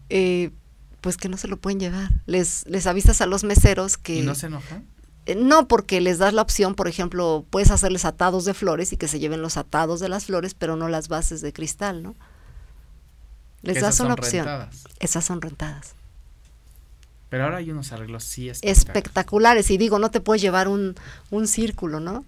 [0.09, 0.51] Eh,
[1.01, 2.11] pues que no se lo pueden llevar.
[2.25, 4.17] Les, les avisas a los meseros que...
[4.17, 4.85] ¿Y no se enojan?
[5.25, 8.97] Eh, no, porque les das la opción, por ejemplo, puedes hacerles atados de flores y
[8.97, 12.15] que se lleven los atados de las flores, pero no las bases de cristal, ¿no?
[13.61, 14.47] Les das una opción.
[14.99, 15.95] Esas son rentadas.
[17.29, 18.77] Pero ahora hay unos arreglos sí espectaculares.
[18.79, 19.71] espectaculares.
[19.71, 20.95] Y digo, no te puedes llevar un,
[21.29, 22.25] un círculo, ¿no?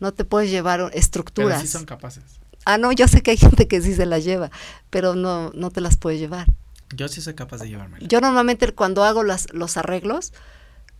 [0.00, 1.58] No te puedes llevar estructuras.
[1.58, 2.24] Pero sí son capaces.
[2.66, 4.50] Ah, no, yo sé que hay gente que sí se las lleva,
[4.90, 6.48] pero no, no te las puedes llevar.
[6.94, 7.98] Yo sí soy capaz de llevarme.
[8.00, 10.32] Yo normalmente cuando hago las, los arreglos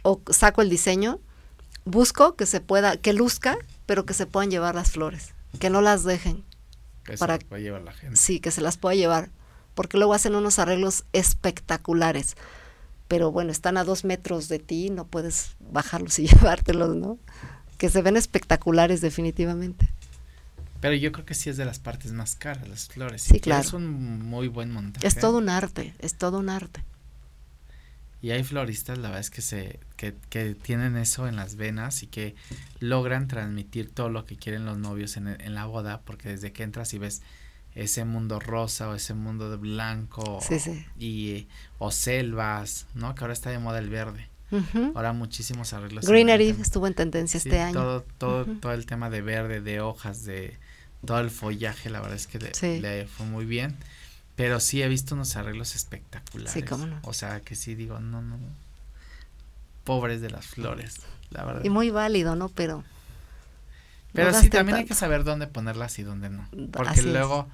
[0.03, 1.21] o saco el diseño,
[1.85, 5.81] busco que se pueda, que luzca, pero que se puedan llevar las flores, que no
[5.81, 6.45] las dejen.
[7.05, 8.17] Que para, se las pueda llevar la gente.
[8.17, 9.31] Sí, que se las pueda llevar,
[9.75, 12.37] porque luego hacen unos arreglos espectaculares.
[13.09, 17.19] Pero bueno, están a dos metros de ti, no puedes bajarlos y llevártelos, ¿no?
[17.79, 19.94] Que se ven espectaculares definitivamente.
[20.85, 23.23] Pero yo creo que sí es de las partes más caras, las flores.
[23.23, 23.63] Sí, claro.
[23.63, 25.07] Es un muy buen montaje.
[25.07, 26.85] Es todo un arte, es todo un arte.
[28.21, 32.03] Y hay floristas, la verdad es que se que, que tienen eso en las venas
[32.03, 32.35] y que
[32.81, 36.65] logran transmitir todo lo que quieren los novios en, en la boda, porque desde que
[36.65, 37.23] entras y ves
[37.75, 40.39] ese mundo rosa o ese mundo de blanco
[40.99, 43.15] y o selvas, ¿no?
[43.15, 44.29] Que ahora está de moda el verde.
[44.95, 46.07] Ahora muchísimos arreglos.
[46.07, 47.73] Greenery estuvo en tendencia este año.
[47.73, 50.59] Todo, todo, todo el tema de verde, de hojas, de,
[51.07, 53.77] todo el follaje, la verdad es que le, fue muy bien.
[54.37, 56.53] Pero sí he visto unos arreglos espectaculares.
[56.53, 56.99] Sí, cómo no.
[57.05, 58.37] O sea, que sí digo, no, no,
[59.85, 61.01] Pobres de las flores,
[61.31, 61.65] la verdad.
[61.65, 62.49] Y muy válido, ¿no?
[62.49, 62.83] Pero.
[64.13, 66.49] Pero no sí, también hay que saber dónde ponerlas y dónde no.
[66.73, 67.07] Porque Así es.
[67.07, 67.49] luego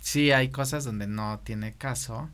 [0.00, 2.30] sí hay cosas donde no tiene caso.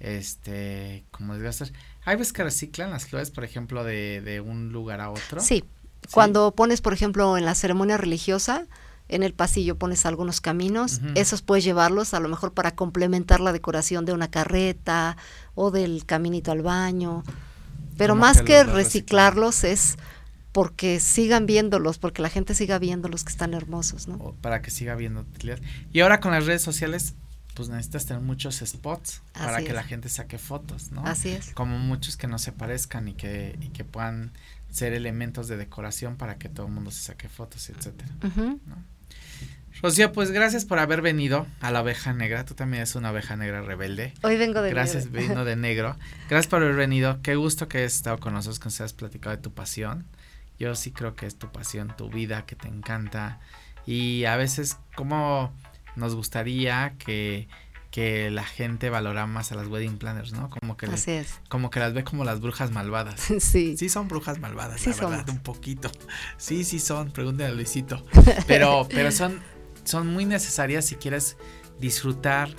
[0.00, 1.68] Este, como desgastar.
[2.04, 5.40] Hay veces que reciclan las flores, por ejemplo, de, de un lugar a otro.
[5.40, 5.64] Sí.
[6.10, 8.66] Cuando pones, por ejemplo, en la ceremonia religiosa,
[9.08, 13.52] en el pasillo pones algunos caminos, esos puedes llevarlos a lo mejor para complementar la
[13.52, 15.16] decoración de una carreta
[15.54, 17.22] o del caminito al baño.
[17.96, 19.96] Pero Como más que reciclarlos es
[20.52, 24.16] porque sigan viéndolos, porque la gente siga viéndolos que están hermosos, ¿no?
[24.16, 25.58] o para que siga viendo utilidad.
[25.92, 27.14] Y ahora con las redes sociales,
[27.54, 31.04] pues necesitas tener muchos spots para que la gente saque fotos, ¿no?
[31.04, 31.52] Así es.
[31.54, 34.32] Como muchos que no se parezcan y que, y que puedan
[34.70, 38.12] ser elementos de decoración para que todo el mundo se saque fotos, etcétera.
[38.24, 38.60] Ujú.
[39.84, 42.46] Rocío, pues gracias por haber venido a la oveja negra.
[42.46, 44.14] Tú también eres una oveja negra rebelde.
[44.22, 45.28] Hoy vengo de Gracias, negro.
[45.28, 45.96] vino de negro.
[46.30, 47.20] Gracias por haber venido.
[47.20, 50.06] Qué gusto que hayas estado con nosotros, que nos hayas platicado de tu pasión.
[50.58, 53.40] Yo sí creo que es tu pasión, tu vida, que te encanta.
[53.84, 55.52] Y a veces, como
[55.96, 57.46] nos gustaría que,
[57.90, 60.48] que la gente valora más a las wedding planners, ¿no?
[60.48, 61.40] Como que, le- Así es.
[61.50, 63.20] como que las ve como las brujas malvadas.
[63.38, 63.76] Sí.
[63.76, 65.90] Sí son brujas malvadas, Sí la verdad, un poquito.
[66.38, 68.02] Sí, sí son, pregúntale a Luisito.
[68.46, 69.40] Pero, pero son,
[69.84, 71.36] son muy necesarias si quieres
[71.78, 72.50] disfrutar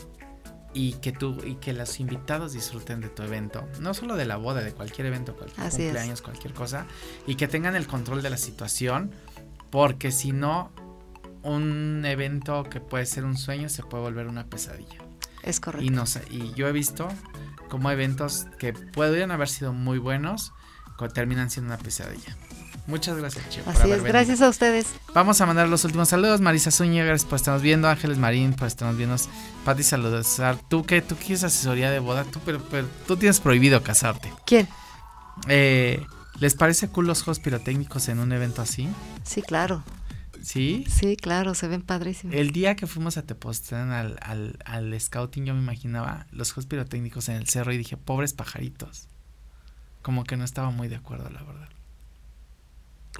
[0.73, 4.35] y que tú y que los invitados disfruten de tu evento, no solo de la
[4.35, 5.87] boda, de cualquier evento, cualquier Así es.
[5.87, 6.85] cumpleaños, cualquier cosa,
[7.25, 9.11] y que tengan el control de la situación,
[9.69, 10.71] porque si no,
[11.43, 14.97] un evento que puede ser un sueño se puede volver una pesadilla.
[15.43, 15.85] Es correcto.
[15.85, 17.07] Y no sé, y yo he visto
[17.69, 20.51] como eventos que podrían haber sido muy buenos,
[21.13, 22.35] terminan siendo una pesadilla.
[22.87, 23.63] Muchas gracias, Chio.
[23.65, 24.03] Así es.
[24.03, 24.87] Gracias a ustedes.
[25.13, 26.39] Vamos a mandar los últimos saludos.
[26.41, 27.87] Marisa Zúñiga, gracias por estarnos viendo.
[27.87, 29.15] Ángeles Marín, por estarnos viendo.
[29.63, 30.23] Pati Saludar.
[30.69, 31.01] ¿Tú qué?
[31.01, 32.23] ¿Tú quieres asesoría de boda?
[32.25, 34.31] Tú, pero, pero tú tienes prohibido casarte.
[34.45, 34.67] ¿Quién?
[35.47, 36.05] Eh,
[36.39, 38.87] ¿Les parece cool los juegos pirotécnicos en un evento así?
[39.23, 39.83] Sí, claro.
[40.43, 40.85] ¿Sí?
[40.87, 42.35] Sí, claro, se ven padrísimos.
[42.35, 46.67] El día que fuimos a Tepoztlán al, al, al scouting, yo me imaginaba los juegos
[46.67, 49.07] pirotécnicos en el cerro y dije, pobres pajaritos.
[50.03, 51.69] Como que no estaba muy de acuerdo, la verdad.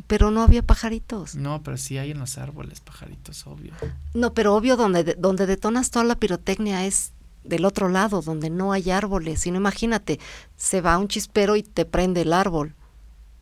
[0.08, 1.36] Pero no había pajaritos.
[1.36, 3.74] No, pero sí hay en los árboles pajaritos, obvio.
[4.14, 8.50] No, pero obvio, donde, de- donde detonas toda la pirotecnia es del otro lado, donde
[8.50, 9.42] no hay árboles.
[9.42, 10.20] Si no, imagínate,
[10.58, 12.76] se va un chispero y te prende el árbol.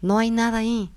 [0.01, 0.91] No hay nada ahí.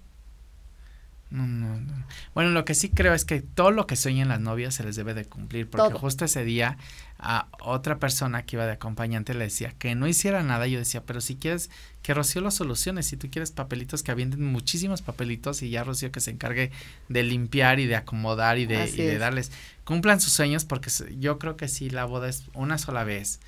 [1.30, 1.92] No, no, no.
[2.34, 4.94] Bueno, lo que sí creo es que todo lo que sueñan las novias se les
[4.94, 5.98] debe de cumplir, porque Todo.
[5.98, 6.78] justo ese día
[7.18, 10.66] a otra persona que iba de acompañante le decía que no hiciera nada.
[10.66, 11.70] Yo decía, pero si quieres
[12.02, 16.12] que Rocío lo solucione, si tú quieres papelitos, que avienten muchísimos papelitos y ya Rocío
[16.12, 16.70] que se encargue
[17.08, 19.18] de limpiar y de acomodar y de, y de es.
[19.18, 19.52] darles,
[19.84, 23.40] cumplan sus sueños, porque yo creo que sí, la boda es una sola vez.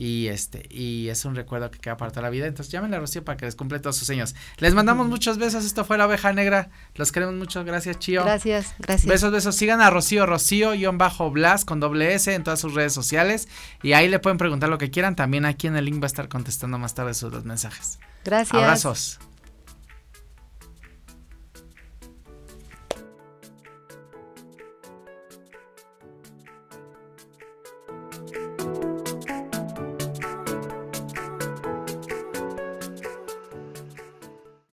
[0.00, 2.46] Y este, y es un recuerdo que queda para toda la vida.
[2.46, 4.36] Entonces llámenle a Rocío para que les cumple todos sus sueños.
[4.58, 5.64] Les mandamos muchos besos.
[5.64, 6.70] Esto fue la oveja negra.
[6.94, 7.64] Los queremos mucho.
[7.64, 8.22] Gracias, Chío.
[8.22, 9.06] Gracias, gracias.
[9.06, 9.56] Besos, besos.
[9.56, 13.48] Sigan a Rocío, Rocío-Blas con doble S en todas sus redes sociales.
[13.82, 15.16] Y ahí le pueden preguntar lo que quieran.
[15.16, 17.98] También aquí en el link va a estar contestando más tarde sus los mensajes.
[18.24, 18.54] Gracias.
[18.54, 19.18] Abrazos.